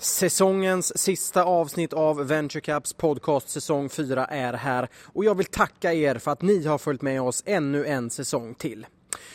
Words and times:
Säsongens 0.00 0.98
sista 0.98 1.44
avsnitt 1.44 1.92
av 1.92 2.26
VentureCaps 2.26 2.92
podcast 2.92 3.48
säsong 3.48 3.88
4 3.88 4.24
är 4.24 4.52
här 4.52 4.88
och 5.04 5.24
jag 5.24 5.34
vill 5.34 5.46
tacka 5.46 5.92
er 5.92 6.14
för 6.14 6.30
att 6.30 6.42
ni 6.42 6.66
har 6.66 6.78
följt 6.78 7.02
med 7.02 7.22
oss 7.22 7.42
ännu 7.46 7.86
en 7.86 8.10
säsong 8.10 8.54
till. 8.54 8.86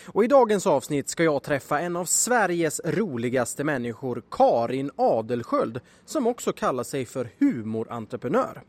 Och 0.07 0.23
I 0.23 0.27
dagens 0.27 0.67
avsnitt 0.67 1.09
ska 1.09 1.23
jag 1.23 1.43
träffa 1.43 1.79
en 1.79 1.95
av 1.95 2.05
Sveriges 2.05 2.81
roligaste 2.85 3.63
människor, 3.63 4.23
Karin 4.31 4.91
Adelsköld, 4.95 5.79
som 6.05 6.27
också 6.27 6.53
kallar 6.53 6.83
sig 6.83 7.05
för 7.05 7.29
humorentreprenör. 7.39 8.61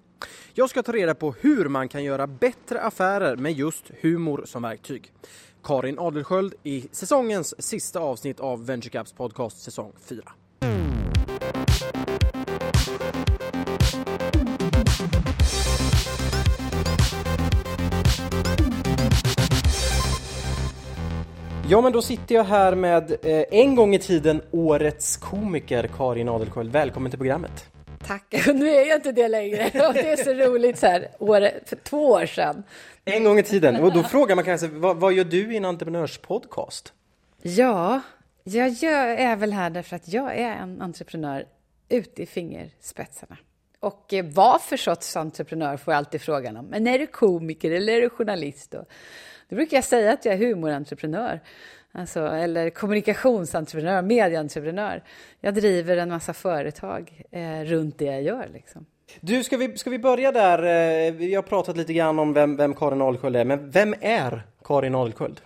Jag 0.54 0.70
ska 0.70 0.82
ta 0.82 0.92
reda 0.92 1.14
på 1.14 1.34
hur 1.40 1.68
man 1.68 1.88
kan 1.88 2.04
göra 2.04 2.26
bättre 2.26 2.80
affärer 2.80 3.36
med 3.36 3.52
just 3.52 3.90
humor 4.00 4.42
som 4.46 4.62
verktyg. 4.62 5.12
Karin 5.62 5.98
Adelsköld 5.98 6.54
i 6.62 6.88
säsongens 6.92 7.62
sista 7.62 8.00
avsnitt 8.00 8.40
av 8.40 8.66
VentureCaps 8.66 9.12
podcast 9.12 9.62
säsong 9.62 9.92
4. 10.04 10.22
Ja, 21.69 21.80
men 21.80 21.93
då 21.93 22.02
sitter 22.02 22.34
jag 22.34 22.45
här 22.45 22.75
med 22.75 23.11
eh, 23.11 23.45
en 23.51 23.74
gång 23.74 23.95
i 23.95 23.98
tiden 23.98 24.43
årets 24.51 25.16
komiker 25.16 25.91
Karin 25.97 26.29
Adelsköld. 26.29 26.73
Välkommen 26.73 27.11
till 27.11 27.19
programmet. 27.19 27.70
Tack. 28.07 28.34
Nu 28.55 28.69
är 28.69 28.88
jag 28.88 28.98
inte 28.98 29.12
det 29.12 29.29
längre. 29.29 29.65
Och 29.88 29.95
det 29.95 30.12
är 30.12 30.16
så 30.16 30.34
roligt 30.34 30.79
så 30.79 30.87
här, 30.87 31.09
år, 31.19 31.48
för 31.66 31.77
två 31.77 32.09
år 32.09 32.27
sedan. 32.27 32.62
En 33.05 33.24
gång 33.24 33.38
i 33.38 33.43
tiden. 33.43 33.77
Och 33.77 33.93
då 33.93 34.02
frågar 34.02 34.37
man 34.37 34.45
kanske, 34.45 34.66
vad, 34.66 34.97
vad 34.97 35.12
gör 35.12 35.24
du 35.24 35.55
i 35.55 35.57
en 35.57 35.65
entreprenörspodcast? 35.65 36.93
Ja, 37.43 38.01
jag 38.45 38.69
gör, 38.69 39.07
är 39.07 39.37
väl 39.37 39.52
här 39.52 39.71
därför 39.71 39.96
att 39.96 40.09
jag 40.09 40.37
är 40.37 40.57
en 40.57 40.83
entreprenör 40.83 41.45
ute 41.88 42.23
i 42.23 42.27
fingerspetsarna. 42.27 43.37
Och 43.80 44.15
eh, 44.15 44.24
vad 44.24 44.62
för 44.62 44.77
sorts 44.77 45.16
entreprenör 45.16 45.77
får 45.77 45.95
jag 45.95 45.99
alltid 45.99 46.21
frågan 46.21 46.57
om. 46.57 46.66
Men 46.66 46.87
är 46.87 46.99
du 46.99 47.07
komiker 47.07 47.71
eller 47.71 47.93
är 47.93 48.01
du 48.01 48.10
journalist? 48.10 48.71
Då, 48.71 48.85
då 49.49 49.57
brukar 49.57 49.77
jag 49.77 49.85
säga 49.85 50.13
att 50.13 50.25
jag 50.25 50.35
är 50.35 50.39
humorentreprenör. 50.39 51.41
Alltså, 51.93 52.27
eller 52.27 52.71
kommunikationsentreprenör, 52.71 54.02
medieentreprenör. 54.02 55.02
Jag 55.41 55.55
driver 55.55 55.97
en 55.97 56.09
massa 56.09 56.33
företag 56.33 57.23
eh, 57.30 57.61
runt 57.61 57.99
det 57.99 58.05
jag 58.05 58.23
gör. 58.23 58.49
Liksom. 58.52 58.87
Du, 59.21 59.45
ska 59.45 59.57
vi, 59.57 59.79
ska 59.79 59.91
vi 59.91 59.99
börja 59.99 60.33
där? 60.33 60.59
Eh, 60.59 61.13
vi 61.13 61.35
har 61.35 61.43
pratat 61.43 61.77
lite 61.77 61.93
grann 61.93 62.19
om 62.19 62.33
vem, 62.33 62.57
vem 62.57 62.74
Karin 62.74 63.02
Adelsköld 63.02 63.37
är, 63.37 63.45
men 63.45 63.71
vem 63.71 63.95
är 64.00 64.43
Karin 64.65 64.94
Adelsköld? 64.94 65.41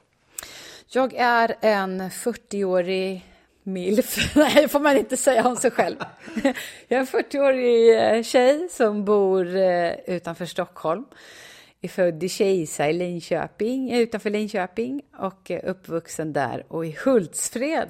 Jag 0.93 1.15
är 1.15 1.55
en 1.61 2.01
40-årig 2.01 3.27
milf. 3.63 4.35
Nej, 4.37 4.69
får 4.69 4.81
man 4.81 4.97
inte 4.97 5.17
säga 5.17 5.49
om 5.49 5.57
sig 5.57 5.71
själv. 5.71 5.97
Jag 6.89 6.97
är 6.97 6.99
en 6.99 7.07
40-årig 7.07 7.99
eh, 7.99 8.23
tjej 8.23 8.69
som 8.71 9.05
bor 9.05 9.57
eh, 9.57 9.93
utanför 10.07 10.47
Stockholm 10.47 11.05
är 11.81 11.89
född 11.89 12.23
i 12.23 12.29
Kisa 12.29 12.91
i 12.91 12.93
Linköping, 12.93 13.91
eh, 13.91 13.99
utanför 13.99 14.31
Linköping 14.31 15.03
och 15.19 15.51
är 15.51 15.65
uppvuxen 15.65 16.33
där 16.33 16.65
och 16.69 16.87
i 16.87 16.97
Hultsfred. 17.05 17.89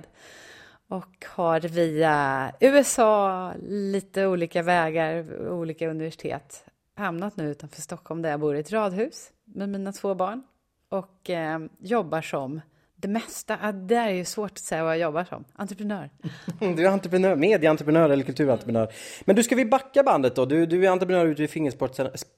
Och 0.89 1.27
har 1.27 1.61
via 1.61 2.53
USA, 2.61 3.53
lite 3.69 4.27
olika 4.27 4.63
vägar, 4.63 5.49
olika 5.49 5.89
universitet 5.89 6.65
hamnat 6.97 7.37
nu 7.37 7.51
utanför 7.51 7.83
Stockholm 7.83 8.23
där 8.23 8.31
jag 8.31 8.41
bor 8.41 8.57
i 8.57 8.61
ett 8.61 8.73
radhus 8.73 9.31
med 9.45 9.69
mina 9.69 9.93
två 9.93 10.15
barn 10.15 10.43
och 10.89 11.31
eh, 11.31 11.59
jobbar 11.79 12.23
som 12.23 12.61
det 12.97 13.09
mesta. 13.09 13.73
Det 13.73 13.95
är 13.95 14.11
ju 14.11 14.25
svårt 14.25 14.51
att 14.51 14.59
säga 14.59 14.85
vad 14.85 14.93
jag 14.93 15.01
jobbar 15.01 15.25
som. 15.25 15.45
Entreprenör. 15.53 16.11
Du 16.77 16.87
är 16.87 16.91
entreprenör, 16.91 17.37
medieentreprenör 17.37 18.11
eller 18.11 18.25
kulturentreprenör. 18.25 18.93
Men 19.25 19.37
du, 19.37 19.43
ska 19.43 19.55
vi 19.55 19.65
backa 19.65 20.03
bandet 20.03 20.37
då? 20.37 20.45
Du, 20.47 20.67
du 20.67 20.87
är 20.87 20.91
entreprenör 20.91 21.27
ute 21.27 21.43
vid 21.43 21.51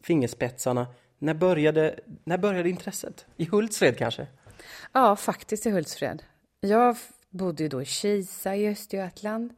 fingerspetsarna. 0.03 0.87
När 1.23 1.35
började, 1.35 2.01
när 2.25 2.39
började 2.39 2.69
intresset? 2.69 3.27
I 3.37 3.45
Hultsfred 3.45 3.99
kanske? 3.99 4.27
Ja, 4.93 5.17
faktiskt 5.17 5.67
i 5.67 5.71
Hultsfred. 5.71 6.23
Jag 6.61 6.97
bodde 7.31 7.63
ju 7.63 7.69
då 7.69 7.83
i 7.83 7.85
Kisa 7.85 8.57
i 8.57 8.69
Östergötland 8.69 9.53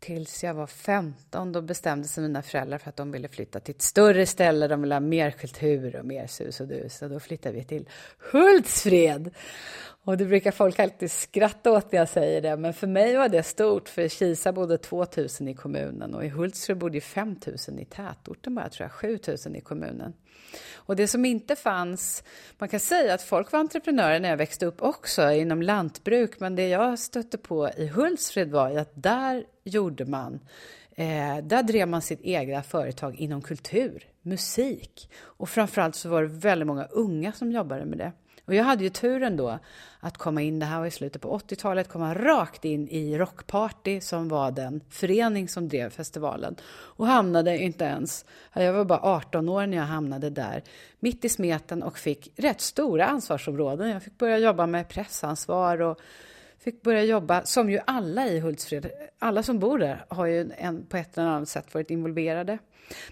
tills 0.00 0.44
jag 0.44 0.54
var 0.54 0.66
15. 0.66 1.52
Då 1.52 1.62
bestämde 1.62 2.08
sig 2.08 2.22
mina 2.22 2.42
föräldrar 2.42 2.78
för 2.78 2.88
att 2.88 2.96
de 2.96 3.12
ville 3.12 3.28
flytta 3.28 3.60
till 3.60 3.74
ett 3.74 3.82
större 3.82 4.26
ställe. 4.26 4.68
De 4.68 4.82
ville 4.82 4.94
ha 4.94 5.00
mer 5.00 5.30
kultur 5.30 5.96
och 5.96 6.04
mer 6.04 6.26
sus 6.26 6.60
och 6.60 6.68
dus. 6.68 7.02
Och 7.02 7.10
då 7.10 7.20
flyttade 7.20 7.54
vi 7.54 7.64
till 7.64 7.88
Hultsfred. 8.32 9.34
Och 10.04 10.16
det 10.16 10.24
brukar 10.24 10.50
folk 10.50 10.78
alltid 10.78 11.10
skratta 11.10 11.72
åt 11.72 11.92
när 11.92 11.98
jag 11.98 12.08
säger 12.08 12.40
det, 12.40 12.56
men 12.56 12.74
för 12.74 12.86
mig 12.86 13.16
var 13.16 13.28
det 13.28 13.42
stort, 13.42 13.88
för 13.88 14.02
i 14.02 14.08
Kisa 14.08 14.52
bodde 14.52 14.78
2000 14.78 15.48
i 15.48 15.54
kommunen 15.54 16.14
och 16.14 16.24
i 16.24 16.28
Hultsfred 16.28 16.78
bodde 16.78 17.00
5000 17.00 17.78
i 17.78 17.84
tätorten 17.84 18.54
bara, 18.54 18.68
tror 18.68 18.84
jag, 18.84 18.92
7000 18.92 19.56
i 19.56 19.60
kommunen. 19.60 20.12
Och 20.74 20.96
det 20.96 21.08
som 21.08 21.24
inte 21.24 21.56
fanns, 21.56 22.24
man 22.58 22.68
kan 22.68 22.80
säga 22.80 23.14
att 23.14 23.22
folk 23.22 23.52
var 23.52 23.60
entreprenörer 23.60 24.20
när 24.20 24.28
jag 24.28 24.36
växte 24.36 24.66
upp 24.66 24.82
också 24.82 25.30
inom 25.30 25.62
lantbruk, 25.62 26.40
men 26.40 26.56
det 26.56 26.68
jag 26.68 26.98
stötte 26.98 27.38
på 27.38 27.70
i 27.76 27.86
Hultsfred 27.86 28.50
var 28.50 28.78
att 28.78 28.92
där 28.94 29.44
gjorde 29.64 30.04
man 30.04 30.40
Eh, 30.98 31.38
där 31.42 31.62
drev 31.62 31.88
man 31.88 32.02
sitt 32.02 32.20
egna 32.22 32.62
företag 32.62 33.16
inom 33.16 33.42
kultur, 33.42 34.04
musik 34.22 35.10
och 35.16 35.48
framförallt 35.48 35.94
så 35.94 36.08
var 36.08 36.22
det 36.22 36.28
väldigt 36.28 36.66
många 36.66 36.84
unga 36.84 37.32
som 37.32 37.52
jobbade 37.52 37.84
med 37.84 37.98
det. 37.98 38.12
Och 38.48 38.54
jag 38.54 38.64
hade 38.64 38.84
ju 38.84 38.90
turen 38.90 39.36
då 39.36 39.58
att 40.00 40.18
komma 40.18 40.42
in, 40.42 40.58
det 40.58 40.66
här 40.66 40.78
var 40.78 40.86
i 40.86 40.90
slutet 40.90 41.22
på 41.22 41.38
80-talet, 41.38 41.88
komma 41.88 42.14
rakt 42.14 42.64
in 42.64 42.88
i 42.88 43.18
Rockparty 43.18 44.00
som 44.00 44.28
var 44.28 44.50
den 44.50 44.80
förening 44.90 45.48
som 45.48 45.68
drev 45.68 45.90
festivalen. 45.90 46.56
Och 46.70 47.06
hamnade 47.06 47.58
inte 47.58 47.84
ens, 47.84 48.24
jag 48.52 48.72
var 48.72 48.84
bara 48.84 49.00
18 49.02 49.48
år 49.48 49.66
när 49.66 49.76
jag 49.76 49.84
hamnade 49.84 50.30
där, 50.30 50.62
mitt 51.00 51.24
i 51.24 51.28
smeten 51.28 51.82
och 51.82 51.98
fick 51.98 52.32
rätt 52.36 52.60
stora 52.60 53.06
ansvarsområden. 53.06 53.88
Jag 53.90 54.02
fick 54.02 54.18
börja 54.18 54.38
jobba 54.38 54.66
med 54.66 54.88
pressansvar 54.88 55.80
och 55.80 55.98
fick 56.58 56.82
börja 56.82 57.04
jobba, 57.04 57.44
som 57.44 57.70
ju 57.70 57.80
alla 57.86 58.26
i 58.26 58.40
Hultsfred, 58.40 58.90
alla 59.18 59.42
som 59.42 59.58
bor 59.58 59.78
där 59.78 60.04
har 60.08 60.26
ju 60.26 60.50
en, 60.56 60.86
på 60.86 60.96
ett 60.96 61.18
eller 61.18 61.28
annat 61.28 61.48
sätt 61.48 61.74
varit 61.74 61.90
involverade. 61.90 62.58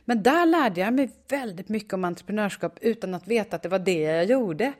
Men 0.04 0.22
där 0.22 0.46
lärde 0.46 0.80
jag 0.80 0.94
mig 0.94 1.10
väldigt 1.28 1.68
mycket 1.68 1.92
om 1.92 2.04
entreprenörskap 2.04 2.78
utan 2.80 3.14
att 3.14 3.28
veta 3.28 3.56
att 3.56 3.62
det 3.62 3.68
var 3.68 3.78
det 3.78 4.00
jag 4.00 4.24
gjorde. 4.24 4.72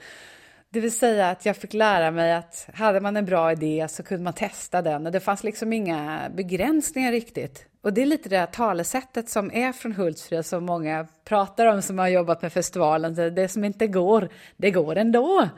Det 0.77 0.81
vill 0.81 0.99
säga 0.99 1.31
att 1.31 1.47
jag 1.47 1.57
fick 1.57 1.75
lära 1.75 2.11
mig 2.11 2.33
att 2.33 2.69
hade 2.75 3.01
man 3.01 3.17
en 3.17 3.25
bra 3.25 3.53
idé 3.53 3.87
så 3.89 4.03
kunde 4.03 4.25
man 4.25 4.33
testa 4.33 4.83
den 4.83 5.07
och 5.07 5.13
det 5.13 5.21
fanns 5.21 5.45
liksom 5.45 5.73
inga 5.73 6.31
begränsningar 6.35 7.13
riktigt. 7.13 7.67
Och 7.81 7.93
det 7.93 8.03
är 8.03 8.07
lite 8.07 8.29
det 8.29 8.39
här 8.39 8.47
talesättet 8.47 9.29
som 9.29 9.53
är 9.53 9.73
från 9.73 9.93
Hultsfred 9.93 10.47
som 10.47 10.65
många 10.65 11.07
pratar 11.25 11.67
om 11.67 11.83
som 11.83 11.99
har 11.99 12.09
jobbat 12.09 12.43
med 12.43 12.53
festivalen. 12.53 13.15
Det 13.35 13.49
som 13.49 13.65
inte 13.65 13.87
går, 13.87 14.29
det 14.57 14.71
går 14.71 14.97
ändå. 14.97 15.49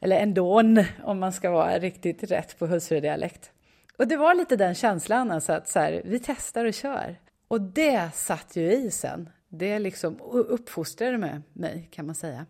Eller 0.00 0.16
ändån 0.16 0.84
om 1.02 1.18
man 1.18 1.32
ska 1.32 1.50
vara 1.50 1.78
riktigt 1.78 2.22
rätt 2.22 2.58
på 2.58 2.66
Hultsfred-dialekt. 2.66 3.50
Och 3.96 4.08
det 4.08 4.16
var 4.16 4.34
lite 4.34 4.56
den 4.56 4.74
känslan, 4.74 5.30
alltså 5.30 5.52
att 5.52 5.68
så 5.68 5.78
här, 5.78 6.02
vi 6.04 6.18
testar 6.18 6.64
och 6.64 6.74
kör. 6.74 7.16
Och 7.48 7.60
det 7.60 8.10
satt 8.14 8.56
ju 8.56 8.72
i 8.72 8.90
sen. 8.90 9.30
Det 9.48 9.78
liksom 9.78 10.20
uppfostrade 10.20 11.18
med 11.18 11.42
mig 11.52 11.88
kan 11.92 12.06
man 12.06 12.14
säga. 12.14 12.46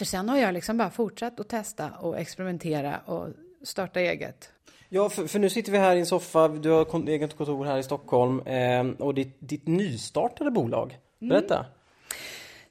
För 0.00 0.04
sen 0.04 0.28
har 0.28 0.38
jag 0.38 0.54
liksom 0.54 0.76
bara 0.76 0.90
fortsatt 0.90 1.40
att 1.40 1.48
testa 1.48 1.90
och 1.90 2.18
experimentera 2.18 2.98
och 2.98 3.28
starta 3.62 4.00
eget. 4.00 4.50
Ja, 4.88 5.08
för, 5.08 5.26
för, 5.26 5.38
nu 5.38 5.50
sitter 5.50 5.72
vi 5.72 5.78
här 5.78 5.96
i 5.96 6.00
en 6.00 6.06
soffa, 6.06 6.48
du 6.48 6.70
har 6.70 7.08
eget 7.08 7.36
kontor 7.36 7.64
här 7.64 7.78
i 7.78 7.82
Stockholm 7.82 8.40
eh, 8.40 8.88
och 8.98 9.14
ditt, 9.14 9.36
ditt 9.38 9.66
nystartade 9.66 10.50
bolag. 10.50 10.98
Berätta! 11.18 11.54
Mm. 11.54 11.70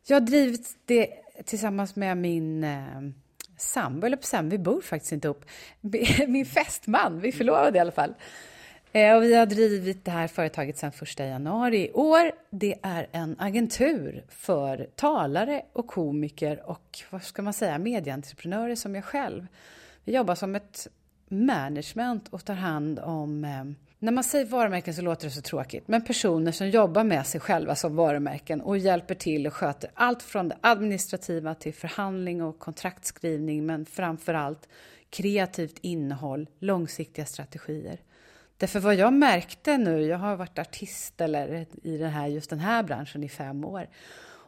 Jag 0.08 0.16
har 0.16 0.22
drivit 0.22 0.78
det 0.86 1.10
tillsammans 1.46 1.96
med 1.96 2.18
min 2.18 2.64
eh, 2.64 2.80
sambo, 3.58 4.08
eller 4.08 4.18
på 4.18 4.50
vi 4.50 4.58
bor 4.58 4.82
faktiskt 4.82 5.12
inte 5.12 5.28
ihop. 5.28 5.46
Min 6.28 6.46
fästman, 6.46 7.20
vi 7.20 7.32
förlovade 7.32 7.78
i 7.78 7.82
alla 7.82 7.92
fall. 7.92 8.14
Eh, 8.92 9.16
och 9.16 9.24
vi 9.24 9.36
har 9.36 9.46
drivit 9.46 10.06
det 10.06 10.12
här 10.12 10.28
företaget 10.28 10.78
sedan 10.78 10.92
1 11.02 11.20
januari 11.20 11.78
i 11.78 11.92
år. 11.92 12.32
Det 12.50 12.76
är 12.82 13.08
en 13.12 13.36
agentur 13.40 14.24
för 14.30 14.90
talare 14.96 15.62
och 15.74 15.88
komiker 15.88 16.70
och 16.70 17.00
vad 17.10 17.24
ska 17.24 17.42
man 17.42 17.54
säga, 17.54 17.78
medieentreprenörer 17.78 18.76
som 18.76 18.96
jag 18.96 19.04
själv. 19.06 19.48
Vi 20.04 20.14
jobbar 20.14 20.36
som 20.36 20.56
ett 20.56 20.88
management 21.28 22.28
och 22.30 22.46
tar 22.46 22.54
hand 22.54 23.00
om 23.00 23.46
eh, 23.46 23.64
när 24.00 24.12
man 24.12 24.24
säger 24.24 24.46
varumärken 24.46 24.94
så 24.94 25.02
låter 25.02 25.26
det 25.26 25.32
så 25.32 25.42
tråkigt, 25.42 25.88
men 25.88 26.02
personer 26.02 26.52
som 26.52 26.70
jobbar 26.70 27.04
med 27.04 27.28
sig 27.28 27.42
själva 27.42 27.76
som 27.76 27.96
varumärken 27.96 28.62
och 28.62 28.78
hjälper 28.78 29.16
till 29.16 29.48
och 29.48 29.54
sköter 29.54 29.92
allt 29.94 30.24
från 30.24 30.50
det 30.50 30.58
administrativa 30.62 31.56
till 31.56 31.74
förhandling 31.74 32.44
och 32.44 32.60
kontraktskrivning, 32.60 33.66
men 33.66 33.86
framför 33.86 34.34
allt 34.34 34.68
kreativt 35.10 35.78
innehåll, 35.82 36.50
långsiktiga 36.60 37.26
strategier. 37.26 38.00
Därför 38.60 38.80
vad 38.80 38.96
jag 38.96 39.14
märkte 39.14 39.78
nu, 39.78 40.02
jag 40.02 40.18
har 40.18 40.36
varit 40.36 40.60
artist 40.60 41.22
eller 41.22 41.66
i 41.84 41.98
den 41.98 42.10
här, 42.10 42.28
just 42.28 42.50
den 42.50 42.60
här 42.60 42.84
branschen 42.84 43.24
i 43.24 43.30
fem 43.30 43.66
år, 43.66 43.88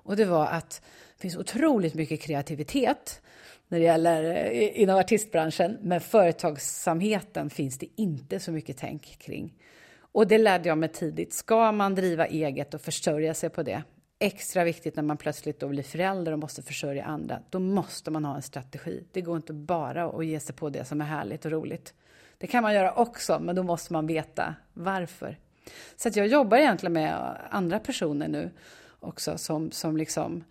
och 0.04 0.16
det 0.16 0.26
var 0.26 0.48
att 0.48 0.82
det 1.16 1.22
finns 1.22 1.38
otroligt 1.38 1.94
mycket 1.94 2.22
kreativitet 2.22 3.22
när 3.68 3.80
det 3.80 3.86
gäller 3.86 4.24
eh, 4.24 4.82
inom 4.82 5.00
artistbranschen, 5.00 5.78
men 5.82 6.02
företagsamheten 6.02 7.50
finns 7.50 7.78
det 7.78 7.88
inte 7.96 8.40
så 8.40 8.52
mycket 8.52 8.78
tänk 8.78 9.20
kring. 9.20 9.54
Och 10.12 10.28
det 10.28 10.38
lärde 10.38 10.70
jag 10.70 10.78
mig 10.78 10.90
tidigt. 10.90 11.34
Ska 11.34 11.72
man 11.72 11.96
driva 11.96 12.28
eget 12.28 12.74
och 12.74 12.82
försörja 12.82 13.34
sig 13.34 13.50
på 13.50 13.64
det, 13.64 13.84
extra 14.20 14.64
viktigt 14.64 14.96
när 14.96 15.04
man 15.04 15.18
plötsligt 15.18 15.60
då 15.60 15.68
blir 15.68 15.84
förälder 15.84 16.32
och 16.32 16.40
måste 16.40 16.62
försörja 16.62 17.06
andra, 17.06 17.40
då 17.50 17.60
måste 17.60 18.12
man 18.12 18.26
ha 18.26 18.36
en 18.36 18.42
strategi. 18.42 19.04
Det 19.12 19.22
går 19.22 19.36
inte 19.36 19.54
bara 19.54 20.06
att 20.06 20.26
ge 20.26 20.40
sig 20.40 20.56
på 20.56 20.70
det 20.70 20.86
som 20.86 21.02
är 21.02 21.06
härligt 21.06 21.46
och 21.46 21.52
roligt. 21.52 21.94
Det 22.42 22.48
kan 22.48 22.64
man 22.64 22.74
göra 22.74 22.94
också, 22.94 23.40
men 23.40 23.56
då 23.56 23.64
måste 23.64 23.94
man 23.94 24.08
veta 24.08 24.56
varför. 24.74 25.38
Så 25.96 26.08
att 26.08 26.16
jag 26.16 26.28
jobbar 26.28 26.58
egentligen 26.58 26.94
med 26.94 27.38
andra 27.50 27.80
personer 27.80 28.28
nu 28.28 28.52
också 29.00 29.38
som, 29.38 29.72
som 29.72 29.98
liksom 29.98 30.44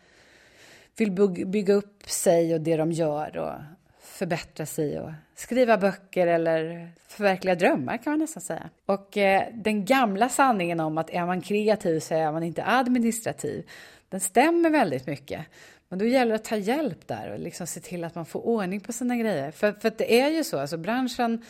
vill 0.97 1.11
bygga 1.47 1.75
upp 1.75 2.11
sig 2.11 2.55
och 2.55 2.61
det 2.61 2.77
de 2.77 2.93
gör 2.93 3.37
och 3.39 3.55
förbättra 4.01 4.67
sig 4.67 5.01
och 5.01 5.11
skriva 5.35 5.79
böcker 5.79 6.27
eller 6.27 6.91
förverkliga 7.09 7.55
drömmar 7.55 7.97
kan 7.97 8.13
man 8.13 8.21
nästan 8.21 8.41
säga. 8.41 8.71
Och 8.87 9.17
eh, 9.17 9.43
den 9.55 9.85
gamla 9.85 10.29
sanningen 10.29 10.81
om 10.81 10.99
att 10.99 11.11
är 11.11 11.27
man 11.27 11.41
kreativ 11.41 12.01
så 12.01 12.15
är 12.15 12.33
man 12.33 12.43
inte 12.43 12.65
administrativ, 12.65 13.69
den 14.09 14.21
stämmer 14.21 14.71
väldigt 14.71 15.07
mycket. 15.07 15.47
Men 15.91 15.99
då 15.99 16.05
gäller 16.05 16.31
det 16.33 16.37
att 16.37 16.45
ta 16.45 16.57
hjälp 16.57 17.09
där 17.09 17.33
och 17.33 17.39
liksom 17.39 17.67
se 17.67 17.81
till 17.81 18.05
att 18.05 18.15
man 18.15 18.27
får 18.27 18.47
ordning 18.47 18.81
på 18.81 18.93
sina 18.93 19.17
grejer. 19.17 19.51
För, 19.51 19.73
för 19.73 19.93
det 19.99 20.21
är 20.21 20.29
ju 20.29 20.45
så, 20.45 20.59
alltså 20.59 20.77
branschen 20.77 21.45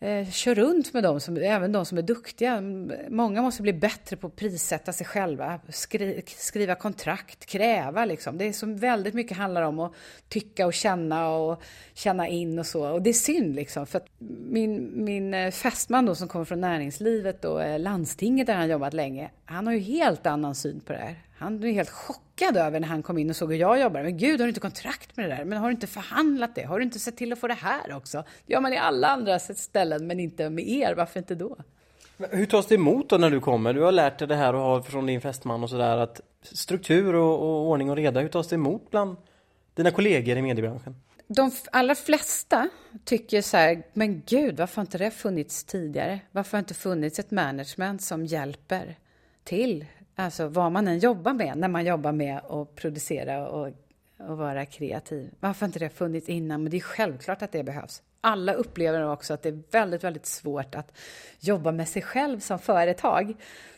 eh, 0.00 0.30
kör 0.30 0.54
runt 0.54 0.92
med 0.92 1.02
dem, 1.02 1.20
som, 1.20 1.36
även 1.36 1.72
de 1.72 1.86
som 1.86 1.98
är 1.98 2.02
duktiga. 2.02 2.60
Många 3.08 3.42
måste 3.42 3.62
bli 3.62 3.72
bättre 3.72 4.16
på 4.16 4.26
att 4.26 4.36
prissätta 4.36 4.92
sig 4.92 5.06
själva, 5.06 5.60
skri, 5.68 6.22
skriva 6.26 6.74
kontrakt, 6.74 7.46
kräva 7.46 8.04
liksom. 8.04 8.38
Det 8.38 8.44
är 8.44 8.52
som 8.52 8.76
väldigt 8.76 9.14
mycket 9.14 9.36
handlar 9.36 9.62
om 9.62 9.78
att 9.78 9.92
tycka 10.28 10.66
och 10.66 10.74
känna 10.74 11.28
och 11.30 11.62
känna 11.94 12.28
in 12.28 12.58
och 12.58 12.66
så. 12.66 12.88
Och 12.88 13.02
det 13.02 13.10
är 13.10 13.14
synd 13.14 13.54
liksom, 13.54 13.86
för 13.86 13.98
att 13.98 14.08
min, 14.48 15.04
min 15.04 15.34
eh, 15.34 15.50
fästman 15.50 16.06
då 16.06 16.14
som 16.14 16.28
kommer 16.28 16.44
från 16.44 16.60
näringslivet 16.60 17.44
och 17.44 17.62
eh, 17.62 17.78
landstinget 17.78 18.46
där 18.46 18.54
han 18.54 18.68
jobbat 18.68 18.94
länge, 18.94 19.30
han 19.44 19.66
har 19.66 19.74
ju 19.74 19.80
helt 19.80 20.26
annan 20.26 20.54
syn 20.54 20.80
på 20.80 20.92
det 20.92 20.98
här. 20.98 21.18
Han 21.36 21.64
är 21.64 21.72
helt 21.72 21.90
chockad 21.90 22.23
över 22.42 22.80
när 22.80 22.88
han 22.88 23.02
kom 23.02 23.18
in 23.18 23.30
och 23.30 23.36
såg 23.36 23.52
hur 23.52 23.58
jag 23.58 23.80
jobbar. 23.80 24.02
Men 24.02 24.16
gud, 24.16 24.40
har 24.40 24.46
du 24.46 24.48
inte 24.48 24.60
kontrakt 24.60 25.16
med 25.16 25.30
det 25.30 25.36
där? 25.36 25.44
Men 25.44 25.58
har 25.58 25.68
du 25.68 25.72
inte 25.72 25.86
förhandlat 25.86 26.54
det? 26.54 26.62
Har 26.62 26.78
du 26.78 26.84
inte 26.84 26.98
sett 26.98 27.16
till 27.16 27.32
att 27.32 27.38
få 27.38 27.48
det 27.48 27.54
här 27.54 27.96
också? 27.96 28.24
Det 28.46 28.52
gör 28.52 28.60
man 28.60 28.72
i 28.72 28.76
alla 28.76 29.08
andra 29.08 29.38
ställen, 29.38 30.06
men 30.06 30.20
inte 30.20 30.50
med 30.50 30.68
er. 30.68 30.94
Varför 30.94 31.20
inte 31.20 31.34
då? 31.34 31.56
Hur 32.30 32.46
tas 32.46 32.66
det 32.66 32.74
emot 32.74 33.08
då 33.08 33.16
när 33.16 33.30
du 33.30 33.40
kommer? 33.40 33.74
Du 33.74 33.80
har 33.80 33.92
lärt 33.92 34.18
dig 34.18 34.28
det 34.28 34.36
här 34.36 34.54
och 34.54 34.60
har 34.60 34.82
från 34.82 35.06
din 35.06 35.20
fästman 35.20 35.62
och 35.62 35.70
sådär 35.70 35.96
att 35.96 36.20
struktur 36.42 37.14
och, 37.14 37.42
och 37.42 37.68
ordning 37.68 37.90
och 37.90 37.96
reda, 37.96 38.20
hur 38.20 38.28
tas 38.28 38.48
det 38.48 38.54
emot 38.54 38.90
bland 38.90 39.16
dina 39.74 39.90
kollegor 39.90 40.36
i 40.36 40.42
mediebranschen? 40.42 40.96
De 41.26 41.50
allra 41.72 41.94
flesta 41.94 42.68
tycker 43.04 43.42
så 43.42 43.56
här, 43.56 43.82
men 43.92 44.22
gud, 44.26 44.56
varför 44.58 44.76
har 44.76 44.82
inte 44.82 44.98
det 44.98 45.10
funnits 45.10 45.64
tidigare? 45.64 46.20
Varför 46.30 46.52
har 46.52 46.58
inte 46.58 46.74
funnits 46.74 47.18
ett 47.18 47.30
management 47.30 48.02
som 48.02 48.26
hjälper 48.26 48.98
till 49.44 49.84
Alltså 50.14 50.48
vad 50.48 50.72
man 50.72 50.88
än 50.88 50.98
jobbar 50.98 51.32
med 51.32 51.56
när 51.56 51.68
man 51.68 51.86
jobbar 51.86 52.12
med 52.12 52.38
att 52.38 52.74
producera 52.74 53.48
och, 53.48 53.72
och 54.18 54.38
vara 54.38 54.66
kreativ. 54.66 55.30
Varför 55.40 55.66
inte 55.66 55.78
det 55.78 55.88
funnits 55.88 56.28
innan? 56.28 56.62
Men 56.62 56.70
det 56.70 56.76
är 56.76 56.80
självklart 56.80 57.42
att 57.42 57.52
det 57.52 57.64
behövs. 57.64 58.02
Alla 58.20 58.52
upplever 58.52 59.10
också 59.10 59.34
att 59.34 59.42
det 59.42 59.48
är 59.48 59.62
väldigt, 59.70 60.04
väldigt 60.04 60.26
svårt 60.26 60.74
att 60.74 60.92
jobba 61.40 61.72
med 61.72 61.88
sig 61.88 62.02
själv 62.02 62.40
som 62.40 62.58
företag. 62.58 63.34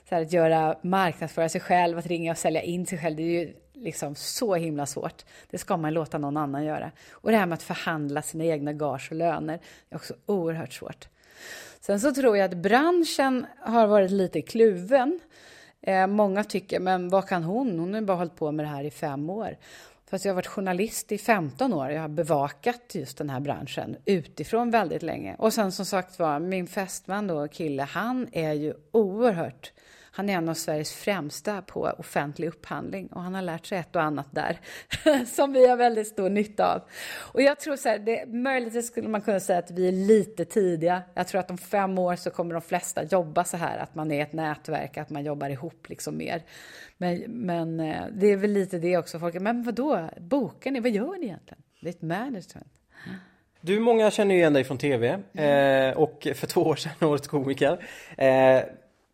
Så 0.08 0.14
här, 0.14 0.22
att 0.22 0.32
göra 0.32 0.78
marknadsföra 0.82 1.48
sig 1.48 1.60
själv, 1.60 1.98
att 1.98 2.06
ringa 2.06 2.30
och 2.30 2.38
sälja 2.38 2.62
in 2.62 2.86
sig 2.86 2.98
själv, 2.98 3.16
det 3.16 3.22
är 3.22 3.44
ju 3.44 3.54
liksom 3.72 4.14
så 4.14 4.54
himla 4.54 4.86
svårt. 4.86 5.24
Det 5.50 5.58
ska 5.58 5.76
man 5.76 5.94
låta 5.94 6.18
någon 6.18 6.36
annan 6.36 6.64
göra. 6.64 6.90
Och 7.10 7.30
det 7.30 7.36
här 7.36 7.46
med 7.46 7.56
att 7.56 7.62
förhandla 7.62 8.22
sina 8.22 8.44
egna 8.44 8.72
gage 8.72 9.08
och 9.10 9.16
löner 9.16 9.60
är 9.90 9.96
också 9.96 10.14
oerhört 10.26 10.72
svårt. 10.72 11.08
Sen 11.80 12.00
så 12.00 12.14
tror 12.14 12.36
jag 12.36 12.44
att 12.44 12.56
branschen 12.56 13.46
har 13.58 13.86
varit 13.86 14.10
lite 14.10 14.42
kluven. 14.42 15.20
Eh, 15.86 16.06
många 16.06 16.44
tycker, 16.44 16.80
men 16.80 17.08
vad 17.08 17.28
kan 17.28 17.44
hon? 17.44 17.78
Hon 17.78 17.94
har 17.94 18.00
bara 18.00 18.16
hållit 18.16 18.36
på 18.36 18.52
med 18.52 18.64
det 18.64 18.70
här 18.70 18.84
i 18.84 18.90
fem 18.90 19.30
år. 19.30 19.56
Fast 20.10 20.24
jag 20.24 20.32
har 20.32 20.34
varit 20.34 20.46
journalist 20.46 21.12
i 21.12 21.18
15 21.18 21.72
år. 21.72 21.90
Jag 21.90 22.00
har 22.00 22.08
bevakat 22.08 22.94
just 22.94 23.18
den 23.18 23.30
här 23.30 23.40
branschen 23.40 23.96
utifrån 24.04 24.70
väldigt 24.70 25.02
länge. 25.02 25.36
Och 25.38 25.52
sen 25.52 25.72
som 25.72 25.86
sagt 25.86 26.18
var, 26.18 26.38
min 26.38 26.66
fästman 26.66 27.26
då, 27.26 27.48
kille, 27.48 27.82
han 27.82 28.28
är 28.32 28.52
ju 28.52 28.74
oerhört 28.92 29.72
han 30.16 30.28
är 30.28 30.34
en 30.34 30.48
av 30.48 30.54
Sveriges 30.54 30.92
främsta 30.92 31.62
på 31.62 31.80
offentlig 31.98 32.48
upphandling 32.48 33.06
och 33.06 33.22
han 33.22 33.34
har 33.34 33.42
lärt 33.42 33.66
sig 33.66 33.78
ett 33.78 33.96
och 33.96 34.02
annat 34.02 34.28
där 34.30 34.60
som 35.26 35.52
vi 35.52 35.68
har 35.68 35.76
väldigt 35.76 36.06
stor 36.06 36.28
nytta 36.28 36.74
av. 36.74 36.82
Och 37.32 37.42
jag 37.42 37.60
tror 37.60 37.76
så 37.76 37.88
här, 37.88 37.98
det, 37.98 38.26
möjligtvis 38.26 38.86
skulle 38.86 39.08
man 39.08 39.20
kunna 39.20 39.40
säga 39.40 39.58
att 39.58 39.70
vi 39.70 39.88
är 39.88 39.92
lite 39.92 40.44
tidiga. 40.44 41.02
Jag 41.14 41.28
tror 41.28 41.40
att 41.40 41.50
om 41.50 41.58
fem 41.58 41.98
år 41.98 42.16
så 42.16 42.30
kommer 42.30 42.54
de 42.54 42.62
flesta 42.62 43.04
jobba 43.04 43.44
så 43.44 43.56
här, 43.56 43.78
att 43.78 43.94
man 43.94 44.12
är 44.12 44.22
ett 44.22 44.32
nätverk, 44.32 44.96
att 44.96 45.10
man 45.10 45.24
jobbar 45.24 45.48
ihop 45.48 45.88
liksom 45.88 46.16
mer. 46.16 46.42
Men, 46.96 47.24
men 47.26 47.80
eh, 47.80 48.04
det 48.12 48.26
är 48.26 48.36
väl 48.36 48.52
lite 48.52 48.78
det 48.78 48.96
också. 48.96 49.18
Folk 49.18 49.34
men 49.34 49.62
vadå, 49.62 50.10
bokar 50.20 50.70
ni? 50.70 50.80
Vad 50.80 50.90
gör 50.90 51.18
ni 51.18 51.26
egentligen? 51.26 51.62
Det 51.80 51.88
är 51.88 51.92
ett 51.92 52.02
management. 52.02 52.72
Du, 53.60 53.80
många 53.80 54.10
känner 54.10 54.34
ju 54.34 54.40
igen 54.40 54.52
dig 54.52 54.64
från 54.64 54.78
tv 54.78 55.08
eh, 55.34 55.96
och 55.96 56.28
för 56.34 56.46
två 56.46 56.60
år 56.60 56.76
sedan 56.76 56.92
Årets 57.08 57.28
komiker. 57.28 57.86
Eh, 58.16 58.62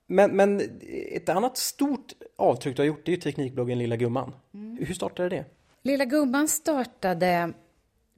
men, 0.06 0.36
men 0.36 0.80
ett 1.12 1.28
annat 1.28 1.56
stort 1.56 2.12
avtryck 2.36 2.76
du 2.76 2.82
har 2.82 2.86
gjort 2.86 3.06
det 3.06 3.10
är 3.10 3.14
ju 3.14 3.20
teknikbloggen 3.20 3.78
Lilla 3.78 3.96
Gumman. 3.96 4.34
Mm. 4.54 4.78
Hur 4.86 4.94
startade 4.94 5.28
det? 5.28 5.44
Lilla 5.82 6.04
Gumman 6.04 6.48
startade 6.48 7.52